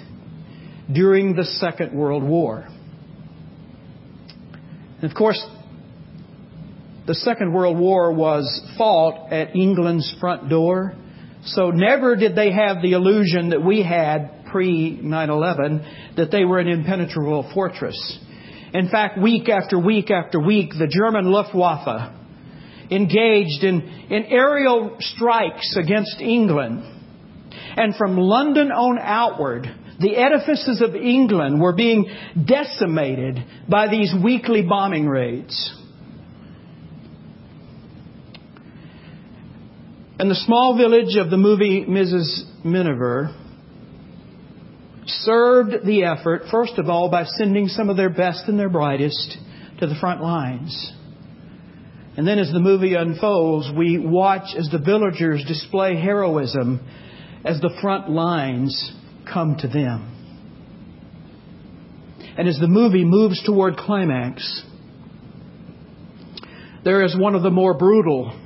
during 0.93 1.35
the 1.35 1.45
Second 1.45 1.97
World 1.97 2.23
War. 2.23 2.67
And 5.01 5.11
of 5.11 5.17
course, 5.17 5.43
the 7.07 7.15
Second 7.15 7.53
World 7.53 7.79
War 7.79 8.13
was 8.13 8.63
fought 8.79 9.33
at 9.33 9.55
England's 9.55 10.15
front 10.21 10.49
door. 10.49 10.95
So 11.45 11.71
never 11.71 12.17
did 12.17 12.35
they 12.35 12.53
have 12.53 12.81
the 12.81 12.93
illusion 12.93 13.51
that 13.51 13.63
we 13.63 13.83
had 13.83 14.31
pre 14.55 15.01
9 15.03 15.31
11 15.31 16.14
that 16.17 16.31
they 16.31 16.45
were 16.45 16.61
an 16.61 16.69
impenetrable 16.69 17.51
fortress. 17.53 18.19
In 18.73 18.88
fact, 18.88 19.21
week 19.21 19.49
after 19.49 19.77
week 19.81 20.12
after 20.12 20.38
week, 20.38 20.71
the 20.71 20.87
German 20.87 21.25
Luftwaffe 21.25 22.12
engaged 22.88 23.64
in, 23.64 23.81
in 24.11 24.27
aerial 24.27 24.97
strikes 25.01 25.77
against 25.77 26.21
England. 26.21 26.85
And 27.77 27.97
from 27.97 28.17
London 28.17 28.71
on 28.71 29.01
outward, 29.01 29.67
the 29.99 30.17
edifices 30.17 30.81
of 30.81 30.95
England 30.95 31.61
were 31.61 31.75
being 31.75 32.07
decimated 32.47 33.45
by 33.69 33.88
these 33.88 34.14
weekly 34.23 34.62
bombing 34.62 35.09
raids. 35.09 35.81
And 40.21 40.31
the 40.31 40.37
small 40.37 40.77
village 40.77 41.17
of 41.17 41.31
the 41.31 41.37
movie 41.37 41.85
Mrs. 41.85 42.64
Miniver 42.64 43.35
served 45.07 45.85
the 45.87 46.05
effort, 46.05 46.43
first 46.51 46.79
of 46.79 46.88
all, 46.88 47.11
by 47.11 47.25
sending 47.25 47.69
some 47.69 47.90
of 47.90 47.97
their 47.97 48.11
best 48.11 48.45
and 48.49 48.59
their 48.59 48.69
brightest 48.69 49.37
to 49.81 49.87
the 49.87 49.95
front 50.01 50.23
lines. 50.23 50.93
And 52.17 52.27
then 52.27 52.38
as 52.38 52.53
the 52.53 52.61
movie 52.61 52.95
unfolds, 52.95 53.71
we 53.77 53.99
watch 53.99 54.55
as 54.57 54.69
the 54.71 54.79
villagers 54.79 55.45
display 55.47 55.97
heroism 55.97 56.81
as 57.45 57.61
the 57.61 57.77
front 57.83 58.09
lines 58.09 58.93
come 59.31 59.57
to 59.61 59.69
them. 59.69 60.11
And 62.37 62.49
as 62.49 62.59
the 62.59 62.69
movie 62.69 63.05
moves 63.05 63.43
toward 63.45 63.77
climax, 63.77 64.62
there 66.85 67.05
is 67.05 67.17
one 67.19 67.35
of 67.35 67.43
the 67.43 67.51
more 67.51 67.75
brutal 67.75 68.38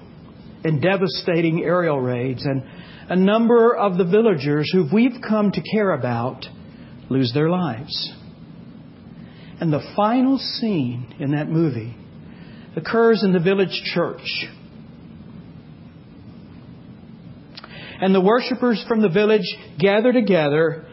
and 0.64 0.82
devastating 0.82 1.62
aerial 1.62 2.00
raids, 2.00 2.44
and 2.44 2.62
a 3.08 3.16
number 3.16 3.74
of 3.74 3.96
the 3.96 4.04
villagers 4.04 4.70
who 4.72 4.88
we've 4.92 5.20
come 5.26 5.50
to 5.50 5.62
care 5.62 5.92
about 5.92 6.44
lose 7.08 7.32
their 7.32 7.48
lives. 7.48 8.12
And 9.60 9.72
the 9.72 9.82
final 9.96 10.38
scene 10.38 11.14
in 11.18 11.32
that 11.32 11.48
movie 11.48 11.96
occurs 12.76 13.24
in 13.24 13.32
the 13.32 13.40
village 13.40 13.82
church. 13.94 14.46
And 18.00 18.14
the 18.14 18.20
worshippers 18.20 18.84
from 18.86 19.02
the 19.02 19.08
village 19.08 19.56
gather 19.78 20.12
together 20.12 20.86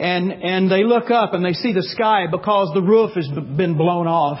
and, 0.00 0.32
and 0.32 0.70
they 0.70 0.84
look 0.84 1.10
up 1.10 1.34
and 1.34 1.44
they 1.44 1.52
see 1.52 1.72
the 1.72 1.82
sky 1.82 2.26
because 2.30 2.72
the 2.74 2.82
roof 2.82 3.12
has 3.14 3.28
been 3.56 3.76
blown 3.76 4.06
off 4.06 4.38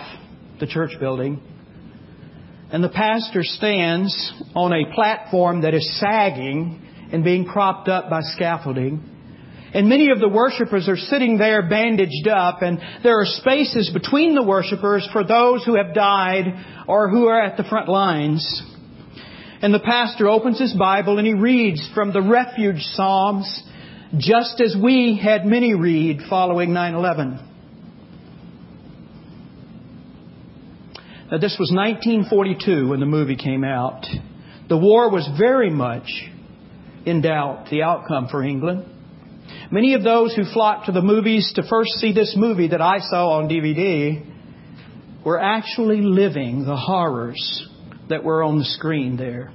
the 0.60 0.66
church 0.66 0.92
building. 0.98 1.40
And 2.70 2.82
the 2.82 2.88
pastor 2.88 3.42
stands 3.42 4.32
on 4.54 4.72
a 4.72 4.92
platform 4.94 5.62
that 5.62 5.74
is 5.74 5.98
sagging 6.00 6.87
and 7.12 7.24
being 7.24 7.46
propped 7.46 7.88
up 7.88 8.10
by 8.10 8.20
scaffolding. 8.22 9.02
And 9.74 9.88
many 9.88 10.10
of 10.10 10.18
the 10.18 10.28
worshippers 10.28 10.88
are 10.88 10.96
sitting 10.96 11.36
there 11.36 11.68
bandaged 11.68 12.26
up, 12.26 12.62
and 12.62 12.80
there 13.02 13.20
are 13.20 13.26
spaces 13.26 13.90
between 13.92 14.34
the 14.34 14.42
worshippers 14.42 15.06
for 15.12 15.24
those 15.24 15.64
who 15.64 15.76
have 15.76 15.94
died 15.94 16.46
or 16.86 17.10
who 17.10 17.26
are 17.26 17.40
at 17.40 17.56
the 17.56 17.64
front 17.64 17.88
lines. 17.88 18.62
And 19.60 19.74
the 19.74 19.80
pastor 19.80 20.28
opens 20.28 20.58
his 20.58 20.72
Bible 20.72 21.18
and 21.18 21.26
he 21.26 21.34
reads 21.34 21.86
from 21.94 22.12
the 22.12 22.22
refuge 22.22 22.80
Psalms, 22.94 23.62
just 24.16 24.60
as 24.60 24.74
we 24.80 25.20
had 25.22 25.44
many 25.44 25.74
read 25.74 26.20
following 26.30 26.72
9 26.72 26.94
11. 26.94 27.44
Now, 31.30 31.36
this 31.36 31.56
was 31.58 31.70
1942 31.74 32.88
when 32.88 33.00
the 33.00 33.06
movie 33.06 33.36
came 33.36 33.64
out. 33.64 34.06
The 34.70 34.78
war 34.78 35.10
was 35.10 35.28
very 35.38 35.68
much 35.68 36.08
in 37.08 37.22
doubt, 37.22 37.68
the 37.70 37.82
outcome 37.82 38.28
for 38.28 38.42
England. 38.42 38.84
Many 39.70 39.94
of 39.94 40.02
those 40.02 40.34
who 40.34 40.44
flocked 40.44 40.86
to 40.86 40.92
the 40.92 41.02
movies 41.02 41.52
to 41.56 41.62
first 41.62 41.92
see 41.92 42.12
this 42.12 42.34
movie 42.36 42.68
that 42.68 42.82
I 42.82 42.98
saw 42.98 43.38
on 43.38 43.48
DVD 43.48 44.24
were 45.24 45.40
actually 45.40 46.02
living 46.02 46.64
the 46.64 46.76
horrors 46.76 47.68
that 48.08 48.24
were 48.24 48.42
on 48.42 48.58
the 48.58 48.64
screen 48.64 49.16
there. 49.16 49.52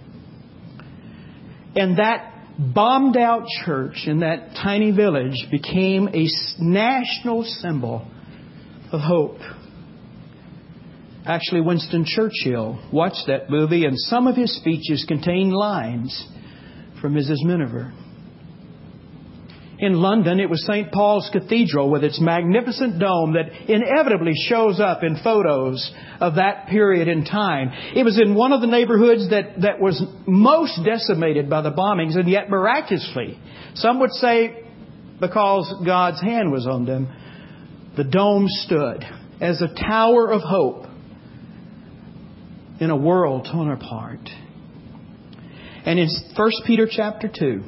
And 1.76 1.97
that 1.97 2.32
bombed 2.58 3.18
out 3.18 3.47
church 3.66 4.04
in 4.06 4.20
that 4.20 4.56
tiny 4.62 4.91
village 4.91 5.47
became 5.49 6.10
a 6.10 6.28
national 6.60 7.43
symbol 7.43 8.08
of 8.91 9.01
hope. 9.01 9.39
Actually, 11.26 11.62
Winston 11.62 12.06
Churchill 12.06 12.80
watched 12.91 13.28
that 13.28 13.49
movie, 13.49 13.86
and 13.86 13.97
some 13.97 14.28
of 14.28 14.36
his 14.36 14.56
speeches 14.58 15.06
contain 15.08 15.49
lines 15.49 16.28
from 17.04 17.16
Mrs. 17.16 17.43
Miniver. 17.43 17.91
In 19.78 19.95
London, 19.95 20.39
it 20.39 20.49
was 20.49 20.66
St. 20.66 20.89
Paul's 20.89 21.30
Cathedral 21.34 21.89
with 21.89 22.01
its 22.01 22.22
magnificent 22.22 22.97
dome 22.97 23.34
that 23.34 23.70
inevitably 23.70 24.32
shows 24.47 24.80
up 24.80 25.04
in 25.04 25.20
photos 25.22 25.91
of 26.22 26.36
that 26.36 26.68
period 26.70 27.10
in 27.10 27.26
time. 27.26 27.72
It 27.93 28.06
was 28.06 28.18
in 28.18 28.36
one 28.36 28.54
of 28.54 28.62
the 28.62 28.68
neighborhoods 28.68 29.32
that, 29.32 29.60
that 29.64 29.82
was 29.82 30.01
most 30.26 30.80
decimated 30.86 31.49
by 31.49 31.62
the 31.62 31.72
bombings, 31.72 32.16
and 32.16 32.30
yet 32.30 32.49
miraculously, 32.49 33.38
some 33.74 33.99
would 33.99 34.12
say 34.12 34.64
because 35.20 35.84
God's 35.86 36.22
hand 36.22 36.54
was 36.54 36.66
on 36.66 36.86
them, 36.86 37.14
the 37.97 38.06
dome 38.06 38.45
stood 38.47 39.04
as 39.41 39.62
a 39.62 39.68
tower 39.68 40.32
of 40.32 40.41
hope 40.41 40.86
in 42.80 42.89
a 42.89 42.95
world 42.95 43.49
torn 43.51 43.72
apart. 43.72 44.22
And 45.86 46.00
in 46.00 46.08
1 46.36 46.52
Peter 46.66 46.88
chapter 46.90 47.28
2, 47.28 47.64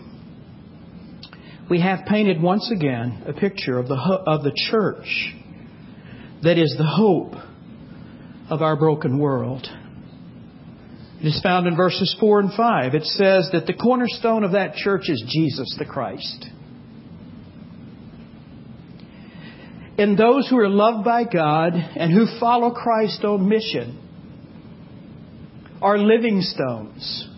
we 1.69 1.81
have 1.81 2.05
painted 2.05 2.41
once 2.41 2.71
again 2.71 3.23
a 3.27 3.33
picture 3.33 3.77
of 3.77 3.87
the, 3.87 3.95
of 3.95 4.43
the 4.43 4.53
church 4.69 5.33
that 6.43 6.57
is 6.57 6.75
the 6.77 6.85
hope 6.85 7.33
of 8.49 8.61
our 8.61 8.77
broken 8.77 9.19
world. 9.19 9.67
It 11.19 11.27
is 11.27 11.41
found 11.41 11.67
in 11.67 11.75
verses 11.75 12.15
4 12.19 12.39
and 12.39 12.53
5. 12.53 12.93
It 12.93 13.03
says 13.03 13.49
that 13.51 13.65
the 13.65 13.73
cornerstone 13.73 14.43
of 14.43 14.51
that 14.51 14.75
church 14.75 15.09
is 15.09 15.23
Jesus 15.27 15.75
the 15.77 15.85
Christ. 15.85 16.45
And 19.97 20.17
those 20.17 20.47
who 20.49 20.57
are 20.57 20.69
loved 20.69 21.03
by 21.03 21.23
God 21.23 21.73
and 21.73 22.13
who 22.13 22.27
follow 22.39 22.71
Christ 22.71 23.23
on 23.23 23.49
mission 23.49 24.01
are 25.81 25.97
living 25.97 26.41
stones 26.41 27.29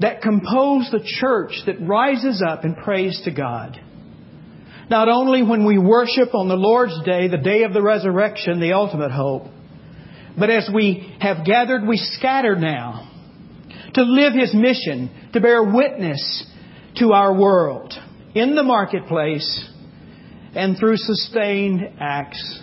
that 0.00 0.22
compose 0.22 0.90
the 0.90 1.04
church 1.20 1.52
that 1.66 1.80
rises 1.80 2.42
up 2.46 2.64
and 2.64 2.76
prays 2.76 3.20
to 3.24 3.30
God. 3.30 3.80
Not 4.88 5.08
only 5.08 5.42
when 5.42 5.66
we 5.66 5.78
worship 5.78 6.34
on 6.34 6.48
the 6.48 6.54
Lord's 6.54 7.02
day, 7.04 7.28
the 7.28 7.38
day 7.38 7.64
of 7.64 7.72
the 7.72 7.82
resurrection, 7.82 8.60
the 8.60 8.72
ultimate 8.72 9.10
hope, 9.10 9.46
but 10.38 10.50
as 10.50 10.68
we 10.72 11.16
have 11.20 11.46
gathered, 11.46 11.86
we 11.86 11.96
scatter 11.96 12.54
now 12.56 13.10
to 13.94 14.02
live 14.02 14.34
His 14.34 14.54
mission, 14.54 15.30
to 15.32 15.40
bear 15.40 15.62
witness 15.62 16.46
to 16.96 17.12
our 17.12 17.34
world 17.34 17.94
in 18.34 18.54
the 18.54 18.62
marketplace 18.62 19.68
and 20.54 20.78
through 20.78 20.98
sustained 20.98 21.82
acts 21.98 22.62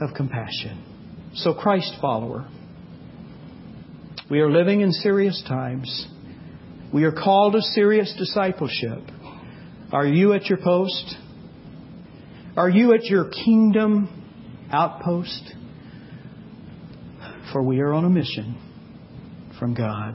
of 0.00 0.14
compassion. 0.14 1.32
So, 1.34 1.54
Christ 1.54 1.94
follower, 2.00 2.48
we 4.30 4.40
are 4.40 4.50
living 4.50 4.80
in 4.80 4.92
serious 4.92 5.42
times. 5.46 6.08
We 6.94 7.02
are 7.02 7.10
called 7.10 7.54
to 7.54 7.60
serious 7.60 8.14
discipleship. 8.16 9.00
Are 9.90 10.06
you 10.06 10.32
at 10.32 10.46
your 10.46 10.58
post? 10.58 11.16
Are 12.56 12.70
you 12.70 12.94
at 12.94 13.02
your 13.06 13.30
kingdom 13.30 14.68
outpost? 14.70 15.54
For 17.52 17.64
we 17.64 17.80
are 17.80 17.92
on 17.92 18.04
a 18.04 18.08
mission 18.08 18.56
from 19.58 19.74
God. 19.74 20.14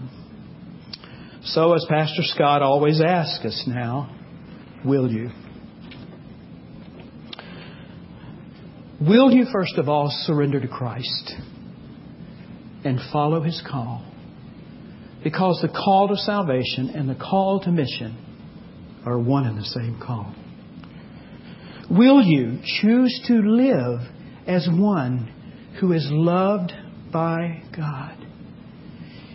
So, 1.43 1.73
as 1.73 1.85
Pastor 1.89 2.21
Scott 2.21 2.61
always 2.61 3.01
asks 3.01 3.43
us 3.43 3.65
now, 3.67 4.15
will 4.85 5.11
you? 5.11 5.31
Will 9.01 9.31
you, 9.31 9.47
first 9.51 9.77
of 9.77 9.89
all, 9.89 10.07
surrender 10.25 10.61
to 10.61 10.67
Christ 10.69 11.33
and 12.85 13.01
follow 13.11 13.41
His 13.41 13.61
call? 13.69 14.08
Because 15.23 15.59
the 15.61 15.67
call 15.67 16.07
to 16.07 16.15
salvation 16.15 16.89
and 16.89 17.09
the 17.09 17.15
call 17.15 17.59
to 17.61 17.71
mission 17.71 18.17
are 19.05 19.19
one 19.19 19.45
and 19.45 19.57
the 19.57 19.65
same 19.65 19.99
call. 20.05 20.33
Will 21.89 22.21
you 22.21 22.59
choose 22.63 23.21
to 23.27 23.33
live 23.33 24.01
as 24.47 24.67
one 24.71 25.33
who 25.79 25.91
is 25.91 26.07
loved 26.09 26.71
by 27.11 27.63
God? 27.75 28.17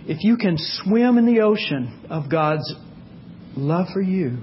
If 0.07 0.23
you 0.23 0.37
can 0.37 0.57
swim 0.59 1.19
in 1.19 1.27
the 1.27 1.41
ocean 1.41 2.07
of 2.11 2.31
God's 2.31 2.73
love 3.57 3.87
for 3.93 4.03
you, 4.03 4.39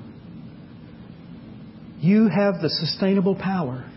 you 2.00 2.30
have 2.30 2.62
the 2.62 2.70
sustainable 2.70 3.36
power 3.36 3.89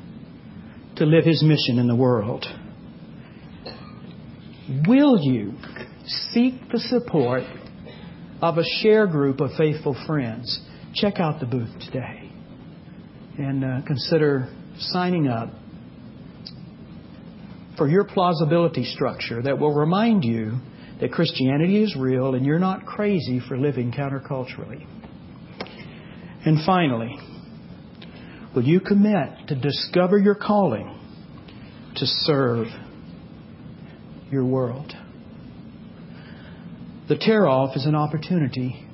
to 0.96 1.06
live 1.06 1.24
His 1.24 1.42
mission 1.42 1.78
in 1.78 1.88
the 1.88 1.96
world. 1.96 2.44
Will 4.86 5.18
you 5.20 5.54
seek 6.06 6.54
the 6.70 6.78
support 6.78 7.42
of 8.42 8.58
a 8.58 8.64
share 8.82 9.06
group 9.06 9.40
of 9.40 9.50
faithful 9.56 9.96
friends, 10.06 10.60
check 10.94 11.18
out 11.18 11.40
the 11.40 11.46
booth 11.46 11.72
today 11.80 12.30
and 13.38 13.64
uh, 13.64 13.80
consider 13.86 14.48
signing 14.78 15.28
up 15.28 15.50
for 17.76 17.88
your 17.88 18.04
plausibility 18.04 18.84
structure 18.84 19.42
that 19.42 19.58
will 19.58 19.74
remind 19.74 20.24
you 20.24 20.58
that 21.00 21.10
Christianity 21.10 21.82
is 21.82 21.96
real 21.98 22.34
and 22.34 22.46
you're 22.46 22.60
not 22.60 22.86
crazy 22.86 23.40
for 23.48 23.58
living 23.58 23.92
counterculturally. 23.92 24.86
And 26.46 26.64
finally, 26.64 27.18
will 28.54 28.62
you 28.62 28.80
commit 28.80 29.48
to 29.48 29.54
discover 29.56 30.18
your 30.18 30.36
calling 30.36 31.00
to 31.96 32.06
serve 32.06 32.66
your 34.30 34.44
world? 34.44 34.94
The 37.06 37.16
tear 37.16 37.46
off 37.46 37.76
is 37.76 37.84
an 37.84 37.94
opportunity 37.94 38.86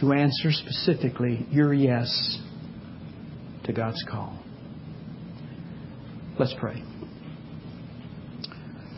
to 0.00 0.12
answer 0.12 0.52
specifically 0.52 1.44
your 1.50 1.74
yes 1.74 2.38
to 3.64 3.72
God's 3.72 4.04
call. 4.08 4.38
Let's 6.38 6.54
pray. 6.60 6.80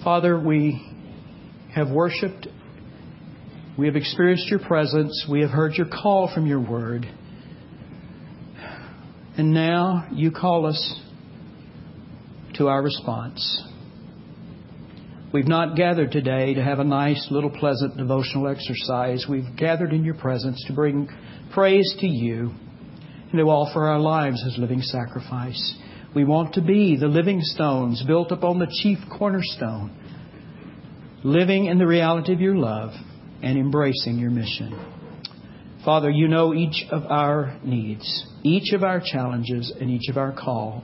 Father, 0.05 0.39
we 0.39 0.87
have 1.75 1.89
worshiped. 1.89 2.49
We 3.79 3.87
have 3.87 3.97
experienced 3.97 4.49
your 4.49 4.61
presence. 4.61 5.27
We 5.31 5.41
have 5.41 5.51
heard 5.51 5.73
your 5.75 5.87
call 5.87 6.31
from 6.35 6.47
your 6.47 6.61
word. 6.61 7.07
And 9.39 9.55
now 9.55 10.09
you 10.13 10.31
call 10.31 10.67
us 10.67 11.01
to 12.57 12.69
our 12.69 12.83
response. 12.83 13.65
We've 15.31 15.47
not 15.47 15.77
gathered 15.77 16.11
today 16.11 16.55
to 16.55 16.65
have 16.65 16.79
a 16.79 16.85
nice 16.85 17.29
little 17.31 17.51
pleasant 17.51 17.99
devotional 17.99 18.49
exercise. 18.49 19.27
We've 19.29 19.55
gathered 19.59 19.93
in 19.93 20.03
your 20.03 20.15
presence 20.15 20.65
to 20.67 20.73
bring 20.73 21.07
praise 21.53 21.95
to 22.01 22.07
you 22.07 22.53
and 23.31 23.33
to 23.33 23.43
offer 23.43 23.85
our 23.85 23.99
lives 23.99 24.43
as 24.47 24.57
living 24.57 24.81
sacrifice. 24.81 25.77
We 26.15 26.25
want 26.25 26.55
to 26.55 26.63
be 26.63 26.97
the 26.97 27.09
living 27.09 27.41
stones 27.43 28.03
built 28.07 28.33
upon 28.33 28.59
the 28.59 28.75
chief 28.83 28.97
cornerstone, 29.19 29.95
living 31.23 31.67
in 31.67 31.77
the 31.77 31.87
reality 31.87 32.33
of 32.33 32.41
your 32.41 32.57
love 32.57 32.93
and 33.43 33.59
embracing 33.59 34.19
your 34.19 34.31
mission. 34.31 34.73
Father, 35.85 36.09
you 36.09 36.29
know 36.29 36.55
each 36.55 36.87
of 36.91 37.05
our 37.05 37.59
needs, 37.63 38.27
each 38.43 38.73
of 38.73 38.83
our 38.83 39.03
challenges, 39.05 39.75
and 39.79 39.91
each 39.91 40.09
of 40.09 40.17
our 40.17 40.33
call. 40.33 40.83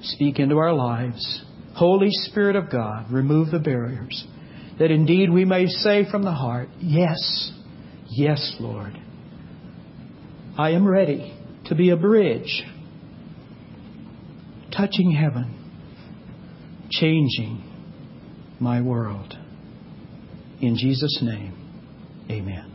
Speak 0.00 0.38
into 0.38 0.58
our 0.58 0.72
lives. 0.72 1.44
Holy 1.74 2.10
Spirit 2.10 2.56
of 2.56 2.70
God, 2.70 3.10
remove 3.10 3.50
the 3.50 3.58
barriers, 3.58 4.26
that 4.78 4.90
indeed 4.90 5.30
we 5.30 5.44
may 5.44 5.66
say 5.66 6.08
from 6.08 6.22
the 6.22 6.32
heart, 6.32 6.68
Yes, 6.80 7.52
yes, 8.08 8.56
Lord. 8.60 8.98
I 10.56 10.70
am 10.70 10.86
ready 10.86 11.36
to 11.66 11.74
be 11.74 11.90
a 11.90 11.96
bridge 11.96 12.62
touching 14.76 15.10
heaven, 15.10 16.88
changing 16.90 17.62
my 18.60 18.80
world. 18.80 19.34
In 20.60 20.76
Jesus' 20.76 21.18
name, 21.22 21.54
amen. 22.30 22.73